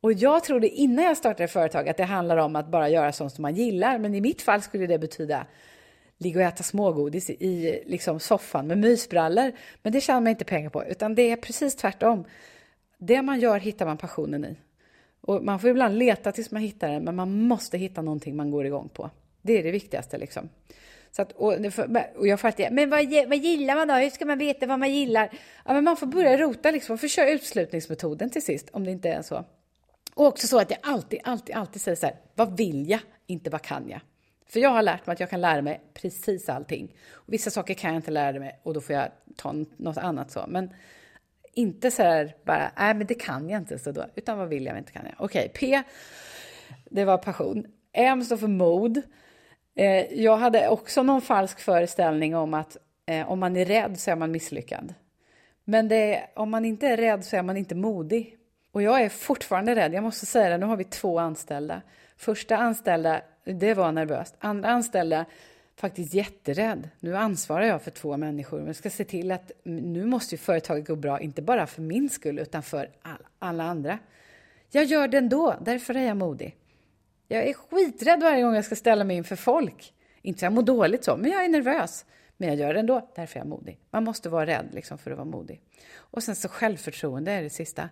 Och 0.00 0.12
jag 0.12 0.44
trodde 0.44 0.68
innan 0.68 1.04
jag 1.04 1.16
startade 1.16 1.48
företag 1.48 1.88
att 1.88 1.96
det 1.96 2.04
handlar 2.04 2.36
om 2.36 2.56
att 2.56 2.68
bara 2.68 2.88
göra 2.88 3.12
sånt 3.12 3.32
som 3.32 3.42
man 3.42 3.54
gillar. 3.54 3.98
Men 3.98 4.14
i 4.14 4.20
mitt 4.20 4.42
fall 4.42 4.62
skulle 4.62 4.86
det 4.86 4.98
betyda 4.98 5.46
ligga 6.18 6.40
och 6.40 6.46
äta 6.46 6.62
smågodis 6.62 7.30
i 7.30 7.82
liksom 7.86 8.20
soffan 8.20 8.66
med 8.66 8.78
mysbrallor. 8.78 9.52
Men 9.82 9.92
det 9.92 10.00
tjänar 10.00 10.20
man 10.20 10.30
inte 10.30 10.44
pengar 10.44 10.70
på, 10.70 10.84
utan 10.84 11.14
det 11.14 11.22
är 11.22 11.36
precis 11.36 11.76
tvärtom. 11.76 12.24
Det 12.98 13.22
man 13.22 13.40
gör 13.40 13.58
hittar 13.58 13.86
man 13.86 13.96
passionen 13.96 14.44
i. 14.44 14.56
Och 15.20 15.44
man 15.44 15.60
får 15.60 15.70
ibland 15.70 15.98
leta 15.98 16.32
tills 16.32 16.50
man 16.50 16.62
hittar 16.62 16.88
den, 16.88 17.04
men 17.04 17.16
man 17.16 17.42
måste 17.42 17.78
hitta 17.78 18.02
någonting 18.02 18.36
man 18.36 18.50
går 18.50 18.66
igång 18.66 18.88
på. 18.88 19.10
Det 19.42 19.58
är 19.58 19.62
det 19.62 19.70
viktigaste 19.70 20.18
liksom. 20.18 20.48
Så 21.16 21.22
att, 21.22 21.32
och, 21.32 21.54
och 22.16 22.26
jag 22.26 22.40
fattar, 22.40 22.70
men 22.70 22.90
vad, 22.90 23.28
vad 23.28 23.38
gillar 23.38 23.74
man 23.74 23.88
då? 23.88 23.94
Hur 23.94 24.10
ska 24.10 24.24
man 24.24 24.38
veta 24.38 24.66
vad 24.66 24.78
man 24.78 24.94
gillar? 24.94 25.30
Ja, 25.64 25.74
men 25.74 25.84
man 25.84 25.96
får 25.96 26.06
börja 26.06 26.36
rota 26.36 26.70
liksom, 26.70 26.98
för 26.98 27.08
köra 27.08 27.30
utslutningsmetoden 27.30 28.30
till 28.30 28.44
sist, 28.44 28.68
om 28.72 28.84
det 28.84 28.90
inte 28.90 29.08
är 29.08 29.22
så. 29.22 29.44
Och 30.14 30.26
också 30.26 30.46
så 30.46 30.58
att 30.58 30.70
jag 30.70 30.78
alltid, 30.82 31.20
alltid, 31.24 31.54
alltid 31.54 31.82
säger 31.82 31.96
så 31.96 32.06
här, 32.06 32.16
vad 32.34 32.56
vill 32.56 32.90
jag, 32.90 33.00
inte 33.26 33.50
vad 33.50 33.62
kan 33.62 33.88
jag? 33.88 34.00
För 34.46 34.60
jag 34.60 34.70
har 34.70 34.82
lärt 34.82 35.06
mig 35.06 35.14
att 35.14 35.20
jag 35.20 35.30
kan 35.30 35.40
lära 35.40 35.62
mig 35.62 35.80
precis 35.94 36.48
allting. 36.48 36.96
Och 37.12 37.32
vissa 37.32 37.50
saker 37.50 37.74
kan 37.74 37.90
jag 37.90 37.98
inte 37.98 38.10
lära 38.10 38.38
mig 38.38 38.60
och 38.62 38.74
då 38.74 38.80
får 38.80 38.94
jag 38.94 39.08
ta 39.36 39.54
något 39.76 39.96
annat 39.96 40.30
så. 40.30 40.44
Men 40.48 40.74
inte 41.54 41.90
så 41.90 42.02
här 42.02 42.36
bara, 42.44 42.70
nej 42.78 42.94
men 42.94 43.06
det 43.06 43.14
kan 43.14 43.48
jag 43.48 43.60
inte 43.60 43.78
så 43.78 43.92
då, 43.92 44.04
utan 44.14 44.38
vad 44.38 44.48
vill 44.48 44.66
jag, 44.66 44.78
inte 44.78 44.92
kan 44.92 45.04
jag. 45.04 45.14
Okej, 45.18 45.52
P, 45.54 45.82
det 46.90 47.04
var 47.04 47.18
passion. 47.18 47.66
M 47.92 48.24
står 48.24 48.36
för 48.36 48.46
mod. 48.46 49.02
Eh, 49.74 50.22
jag 50.22 50.36
hade 50.36 50.68
också 50.68 51.02
någon 51.02 51.20
falsk 51.20 51.60
föreställning 51.60 52.36
om 52.36 52.54
att 52.54 52.76
eh, 53.06 53.30
om 53.30 53.38
man 53.38 53.56
är 53.56 53.64
rädd 53.64 54.00
så 54.00 54.10
är 54.10 54.16
man 54.16 54.30
misslyckad. 54.30 54.94
Men 55.64 55.88
det, 55.88 56.26
om 56.34 56.50
man 56.50 56.64
inte 56.64 56.86
är 56.88 56.96
rädd 56.96 57.24
så 57.24 57.36
är 57.36 57.42
man 57.42 57.56
inte 57.56 57.74
modig. 57.74 58.36
Och 58.72 58.82
jag 58.82 59.02
är 59.02 59.08
fortfarande 59.08 59.74
rädd, 59.74 59.94
jag 59.94 60.02
måste 60.02 60.26
säga 60.26 60.48
det, 60.48 60.58
nu 60.58 60.66
har 60.66 60.76
vi 60.76 60.84
två 60.84 61.18
anställda. 61.18 61.82
Första 62.16 62.56
anställda, 62.56 63.22
det 63.44 63.74
var 63.74 63.92
nervöst. 63.92 64.34
Andra 64.38 64.68
anställda, 64.68 65.24
faktiskt 65.76 66.14
jätterädd. 66.14 66.88
Nu 67.00 67.16
ansvarar 67.16 67.64
jag 67.64 67.82
för 67.82 67.90
två 67.90 68.16
människor, 68.16 68.60
men 68.60 68.74
ska 68.74 68.90
se 68.90 69.04
till 69.04 69.32
att 69.32 69.52
nu 69.62 70.04
måste 70.04 70.34
ju 70.34 70.38
företaget 70.38 70.86
gå 70.86 70.96
bra, 70.96 71.20
inte 71.20 71.42
bara 71.42 71.66
för 71.66 71.82
min 71.82 72.10
skull, 72.10 72.38
utan 72.38 72.62
för 72.62 72.90
alla 73.38 73.64
andra. 73.64 73.98
Jag 74.70 74.84
gör 74.84 75.08
det 75.08 75.18
ändå, 75.18 75.56
därför 75.60 75.94
är 75.94 76.06
jag 76.06 76.16
modig. 76.16 76.56
Jag 77.28 77.48
är 77.48 77.54
skiträdd 77.54 78.20
varje 78.20 78.42
gång 78.42 78.54
jag 78.54 78.64
ska 78.64 78.76
ställa 78.76 79.04
mig 79.04 79.16
inför 79.16 79.36
folk. 79.36 79.94
Inte 80.22 80.40
så 80.40 80.46
jag 80.46 80.52
mår 80.52 80.62
dåligt 80.62 81.04
så, 81.04 81.16
men 81.16 81.30
jag 81.30 81.44
är 81.44 81.48
nervös. 81.48 82.04
Men 82.36 82.48
jag 82.48 82.58
gör 82.58 82.74
det 82.74 82.80
ändå, 82.80 83.10
därför 83.14 83.36
är 83.36 83.40
jag 83.40 83.48
modig. 83.48 83.78
Man 83.90 84.04
måste 84.04 84.28
vara 84.28 84.46
rädd 84.46 84.68
liksom, 84.72 84.98
för 84.98 85.10
att 85.10 85.16
vara 85.16 85.28
modig. 85.28 85.60
Och 85.94 86.22
sen 86.22 86.36
så 86.36 86.48
självförtroende 86.48 87.32
är 87.32 87.42
det 87.42 87.50
sista. 87.50 87.88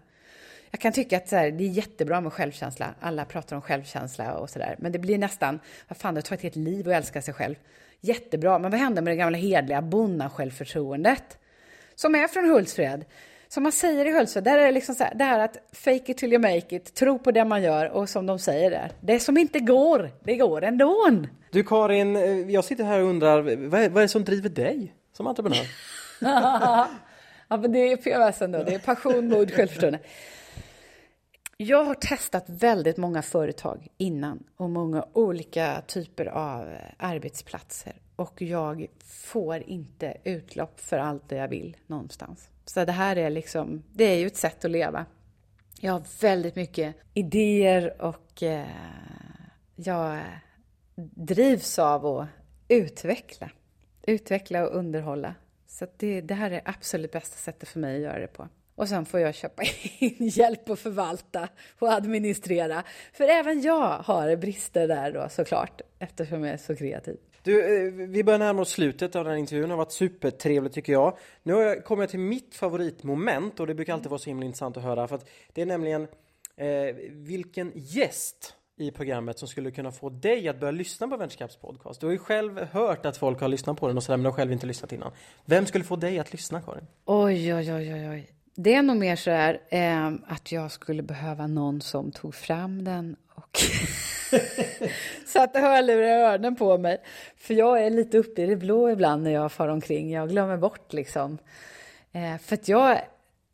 Jag 0.74 0.80
kan 0.80 0.92
tycka 0.92 1.16
att 1.16 1.30
här, 1.30 1.50
det 1.50 1.64
är 1.64 1.68
jättebra 1.68 2.20
med 2.20 2.32
självkänsla. 2.32 2.94
Alla 3.00 3.24
pratar 3.24 3.56
om 3.56 3.62
självkänsla 3.62 4.34
och 4.34 4.50
sådär. 4.50 4.76
Men 4.78 4.92
det 4.92 4.98
blir 4.98 5.18
nästan, 5.18 5.60
vad 5.88 5.96
fan, 5.96 6.14
det 6.14 6.22
tar 6.22 6.36
ett 6.36 6.42
helt 6.42 6.56
liv 6.56 6.88
att 6.88 6.94
älska 6.94 7.22
sig 7.22 7.34
själv. 7.34 7.54
Jättebra, 8.00 8.58
men 8.58 8.70
vad 8.70 8.80
händer 8.80 9.02
med 9.02 9.12
det 9.12 9.16
gamla 9.16 9.38
hedliga 9.38 9.82
bonna-självförtroendet? 9.82 11.38
Som 11.94 12.14
är 12.14 12.28
från 12.28 12.50
Hultsfred 12.50 13.04
som 13.52 13.62
man 13.62 13.72
säger 13.72 14.06
i 14.06 14.12
Hultsfred, 14.12 14.44
där 14.44 14.58
är 14.58 14.66
det 14.66 14.72
liksom 14.72 14.94
så 14.94 15.04
här, 15.04 15.14
det 15.14 15.24
här 15.24 15.38
att 15.38 15.56
fake 15.72 16.12
it 16.12 16.18
till 16.18 16.32
you 16.32 16.42
make 16.42 16.76
it, 16.76 16.94
tro 16.94 17.18
på 17.18 17.30
det 17.30 17.44
man 17.44 17.62
gör 17.62 17.90
och 17.90 18.08
som 18.08 18.26
de 18.26 18.38
säger 18.38 18.70
där, 18.70 18.92
det 19.00 19.20
som 19.20 19.38
inte 19.38 19.60
går, 19.60 20.10
det 20.24 20.36
går 20.36 20.64
ändå. 20.64 21.10
Du 21.50 21.64
Karin, 21.64 22.16
eh, 22.16 22.50
jag 22.50 22.64
sitter 22.64 22.84
här 22.84 23.00
och 23.02 23.08
undrar, 23.08 23.42
vad 23.42 23.80
är, 23.80 23.88
vad 23.88 23.96
är 23.96 24.02
det 24.02 24.08
som 24.08 24.24
driver 24.24 24.48
dig 24.48 24.94
som 25.12 25.26
entreprenör? 25.26 25.66
ja, 26.20 26.88
men 27.48 27.72
det 27.72 27.78
är 27.78 27.96
PMS 27.96 28.42
ändå, 28.42 28.62
det 28.62 28.74
är 28.74 28.78
passion, 28.78 29.28
mod, 29.28 29.52
självförtroende. 29.52 29.98
Jag 31.64 31.84
har 31.84 31.94
testat 31.94 32.44
väldigt 32.48 32.96
många 32.96 33.22
företag 33.22 33.88
innan 33.96 34.44
och 34.56 34.70
många 34.70 35.06
olika 35.12 35.82
typer 35.86 36.26
av 36.26 36.76
arbetsplatser 36.96 37.92
och 38.16 38.42
jag 38.42 38.86
får 39.04 39.62
inte 39.62 40.16
utlopp 40.24 40.80
för 40.80 40.98
allt 40.98 41.28
det 41.28 41.36
jag 41.36 41.48
vill 41.48 41.76
någonstans. 41.86 42.50
Så 42.64 42.84
det 42.84 42.92
här 42.92 43.16
är 43.16 43.30
liksom, 43.30 43.82
det 43.92 44.04
är 44.04 44.18
ju 44.18 44.26
ett 44.26 44.36
sätt 44.36 44.64
att 44.64 44.70
leva. 44.70 45.06
Jag 45.80 45.92
har 45.92 46.02
väldigt 46.20 46.56
mycket 46.56 46.96
idéer 47.14 48.02
och 48.02 48.42
eh, 48.42 48.66
jag 49.76 50.20
drivs 51.14 51.78
av 51.78 52.06
att 52.06 52.28
utveckla. 52.68 53.50
Utveckla 54.02 54.68
och 54.68 54.76
underhålla. 54.76 55.34
Så 55.66 55.86
det, 55.96 56.20
det 56.20 56.34
här 56.34 56.50
är 56.50 56.62
absolut 56.64 57.12
bästa 57.12 57.36
sättet 57.36 57.68
för 57.68 57.80
mig 57.80 57.96
att 57.96 58.02
göra 58.02 58.18
det 58.18 58.26
på. 58.26 58.48
Och 58.82 58.88
sen 58.88 59.04
får 59.06 59.20
jag 59.20 59.34
köpa 59.34 59.62
in 59.98 60.16
hjälp 60.18 60.70
att 60.70 60.78
förvalta 60.78 61.48
och 61.78 61.92
administrera. 61.92 62.82
För 63.12 63.24
även 63.24 63.62
jag 63.62 63.98
har 63.98 64.36
brister 64.36 64.88
där 64.88 65.12
då 65.12 65.28
såklart, 65.30 65.80
eftersom 65.98 66.44
jag 66.44 66.54
är 66.54 66.56
så 66.56 66.76
kreativ. 66.76 67.16
Du, 67.42 67.86
eh, 67.86 67.92
vi 67.92 68.24
börjar 68.24 68.38
närma 68.38 68.62
oss 68.62 68.70
slutet 68.70 69.16
av 69.16 69.24
den 69.24 69.32
här 69.32 69.38
intervjun. 69.38 69.68
Det 69.68 69.72
har 69.72 69.76
varit 69.78 69.92
supertrevligt 69.92 70.74
tycker 70.74 70.92
jag. 70.92 71.18
Nu 71.42 71.80
kommer 71.80 72.02
jag 72.02 72.10
till 72.10 72.20
mitt 72.20 72.54
favoritmoment 72.54 73.60
och 73.60 73.66
det 73.66 73.74
brukar 73.74 73.92
alltid 73.92 74.10
vara 74.10 74.18
så 74.18 74.30
himla 74.30 74.46
intressant 74.46 74.76
att 74.76 74.82
höra. 74.82 75.08
För 75.08 75.16
att 75.16 75.28
det 75.52 75.62
är 75.62 75.66
nämligen 75.66 76.02
eh, 76.56 76.94
vilken 77.10 77.72
gäst 77.74 78.54
i 78.76 78.90
programmet 78.90 79.38
som 79.38 79.48
skulle 79.48 79.70
kunna 79.70 79.92
få 79.92 80.08
dig 80.08 80.48
att 80.48 80.60
börja 80.60 80.72
lyssna 80.72 81.08
på 81.08 81.16
Venturecaps 81.16 81.56
podcast. 81.56 82.00
Du 82.00 82.06
har 82.06 82.12
ju 82.12 82.18
själv 82.18 82.58
hört 82.58 83.06
att 83.06 83.16
folk 83.16 83.40
har 83.40 83.48
lyssnat 83.48 83.80
på 83.80 83.88
den 83.88 83.96
och 83.96 84.02
sådär 84.02 84.16
men 84.16 84.24
du 84.24 84.30
har 84.30 84.36
själv 84.36 84.52
inte 84.52 84.66
lyssnat 84.66 84.92
innan. 84.92 85.12
Vem 85.44 85.66
skulle 85.66 85.84
få 85.84 85.96
dig 85.96 86.18
att 86.18 86.32
lyssna 86.32 86.60
Karin? 86.60 86.86
Oj, 87.04 87.54
oj, 87.54 87.74
oj, 87.74 87.94
oj, 87.94 88.08
oj. 88.08 88.41
Det 88.54 88.74
är 88.74 88.82
nog 88.82 88.96
mer 88.96 89.16
så 89.16 89.30
här 89.30 89.60
eh, 89.68 90.12
att 90.26 90.52
jag 90.52 90.70
skulle 90.70 91.02
behöva 91.02 91.46
någon 91.46 91.80
som 91.80 92.12
tog 92.12 92.34
fram 92.34 92.84
den 92.84 93.16
och 93.34 93.58
satte 95.26 95.60
hörlurar 95.60 96.02
i 96.02 96.22
öronen 96.22 96.56
på 96.56 96.78
mig. 96.78 97.02
För 97.36 97.54
jag 97.54 97.86
är 97.86 97.90
lite 97.90 98.18
uppe 98.18 98.42
i 98.42 98.46
det 98.46 98.56
blå 98.56 98.90
ibland 98.90 99.22
när 99.22 99.30
jag 99.30 99.52
far 99.52 99.68
omkring. 99.68 100.10
Jag 100.10 100.28
glömmer 100.28 100.56
bort 100.56 100.92
liksom. 100.92 101.38
Eh, 102.12 102.38
för 102.38 102.54
att 102.54 102.68
jag 102.68 103.00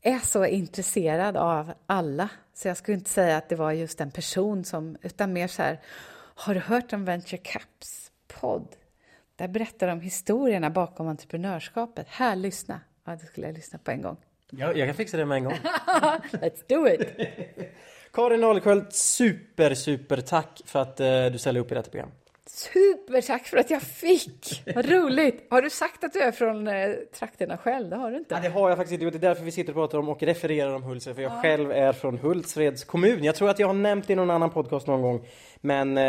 är 0.03 0.19
så 0.19 0.45
intresserad 0.45 1.37
av 1.37 1.73
alla. 1.87 2.29
Så 2.55 2.69
jag 2.69 2.77
skulle 2.77 2.97
inte 2.97 3.11
säga 3.11 3.37
att 3.37 3.49
det 3.49 3.57
var 3.57 3.73
just 3.73 4.01
en 4.01 4.11
person 4.11 4.65
som, 4.65 4.97
utan 5.03 5.33
mer 5.33 5.49
så 5.49 5.63
här, 5.63 5.81
har 6.35 6.55
du 6.55 6.61
hört 6.61 6.93
om 6.93 7.05
Venture 7.05 7.39
Caps 7.39 8.11
podd? 8.41 8.77
Där 9.37 9.49
berättar 9.49 9.89
de 9.89 10.01
historierna 10.01 10.71
bakom 10.71 11.09
entreprenörskapet. 11.09 12.07
Här, 12.09 12.37
lyssna. 12.37 12.81
Ja, 13.05 13.13
det 13.13 13.27
skulle 13.27 13.47
jag 13.47 13.55
lyssna 13.55 13.79
på 13.79 13.91
en 13.91 14.03
gång. 14.03 14.17
Ja, 14.51 14.73
jag 14.73 14.89
kan 14.89 14.95
fixa 14.95 15.17
det 15.17 15.25
med 15.25 15.37
en 15.37 15.45
gång. 15.45 15.53
Let's 16.33 16.63
do 16.69 16.89
it! 16.89 17.09
Karin 18.13 18.45
Adelsköld, 18.45 18.93
super, 18.93 19.75
super 19.75 20.21
tack 20.21 20.61
för 20.65 20.83
att 20.83 21.01
eh, 21.01 21.27
du 21.27 21.39
ställde 21.39 21.61
upp 21.61 21.73
i 21.73 21.75
detta 21.75 21.91
program. 21.91 22.11
Supertack 22.47 23.47
för 23.47 23.57
att 23.57 23.71
jag 23.71 23.83
fick! 23.83 24.63
Vad 24.75 24.91
roligt! 24.91 25.47
Har 25.51 25.63
du 25.63 25.71
sagt 25.71 26.05
att 26.05 26.13
du 26.13 26.21
är 26.21 26.33
från 26.33 26.69
eh, 26.69 26.91
trakterna 27.19 27.57
själv? 27.59 27.91
Det 27.91 27.97
har 27.97 28.11
du 28.11 28.17
inte? 28.17 28.35
Ja, 28.35 28.41
det 28.41 28.49
har 28.49 28.69
jag 28.69 28.79
faktiskt 28.79 29.03
inte. 29.03 29.19
Det 29.19 29.27
är 29.27 29.29
därför 29.29 29.45
vi 29.45 29.51
sitter 29.51 29.73
och 29.73 29.77
pratar 29.77 29.99
om 29.99 30.09
och 30.09 30.23
refererar 30.23 30.75
om 30.75 30.83
Hultsfred. 30.83 31.17
För 31.17 31.23
jag 31.23 31.33
ja. 31.33 31.43
själv 31.43 31.73
är 31.73 31.93
från 31.93 32.19
Hultsfreds 32.19 32.85
kommun. 32.85 33.25
Jag 33.25 33.35
tror 33.35 33.51
att 33.51 33.59
jag 33.59 33.67
har 33.67 33.75
nämnt 33.75 34.07
det 34.07 34.13
i 34.13 34.17
någon 34.17 34.31
annan 34.31 34.51
podcast 34.51 34.87
någon 34.87 35.03
gång. 35.03 35.27
Men 35.61 35.99
eh, 35.99 36.05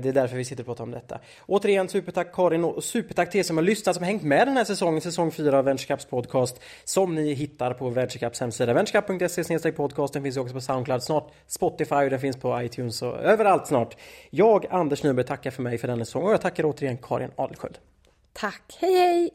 det 0.00 0.08
är 0.08 0.12
därför 0.12 0.36
vi 0.36 0.44
sitter 0.44 0.62
och 0.62 0.66
pratar 0.66 0.84
om 0.84 0.90
detta. 0.90 1.20
Återigen 1.46 1.88
supertack 1.88 2.34
Karin 2.34 2.64
och 2.64 2.84
supertack 2.84 3.30
till 3.30 3.40
er 3.40 3.44
som 3.44 3.56
har 3.56 3.64
lyssnat, 3.64 3.96
som 3.96 4.04
har 4.04 4.10
hängt 4.10 4.22
med 4.22 4.48
den 4.48 4.56
här 4.56 4.64
säsongen, 4.64 5.00
säsong 5.00 5.30
4 5.30 5.58
av 5.58 5.64
VentureCaps 5.64 6.04
podcast. 6.04 6.60
Som 6.84 7.14
ni 7.14 7.32
hittar 7.32 7.74
på 7.74 7.90
VentureCaps 7.90 8.40
hemsida. 8.40 8.72
VentureCap.se 8.72 9.72
podcast. 9.72 10.12
Den 10.12 10.22
finns 10.22 10.36
också 10.36 10.54
på 10.54 10.60
Soundcloud, 10.60 11.02
snart 11.02 11.32
Spotify 11.46 11.94
och 11.94 12.10
den 12.10 12.20
finns 12.20 12.36
på 12.36 12.62
iTunes 12.62 13.02
och 13.02 13.18
överallt 13.18 13.66
snart. 13.66 13.96
Jag, 14.30 14.66
Anders 14.70 15.02
Nyberg, 15.02 15.26
tackar 15.26 15.50
för 15.50 15.62
mig 15.62 15.78
för 15.78 15.88
denna 15.88 16.04
säsong 16.04 16.22
och 16.22 16.32
jag 16.32 16.40
tackar 16.40 16.64
återigen 16.64 16.98
Karin 16.98 17.30
Adelsköld. 17.36 17.78
Tack, 18.32 18.78
hej 18.80 18.94
hej! 18.94 19.30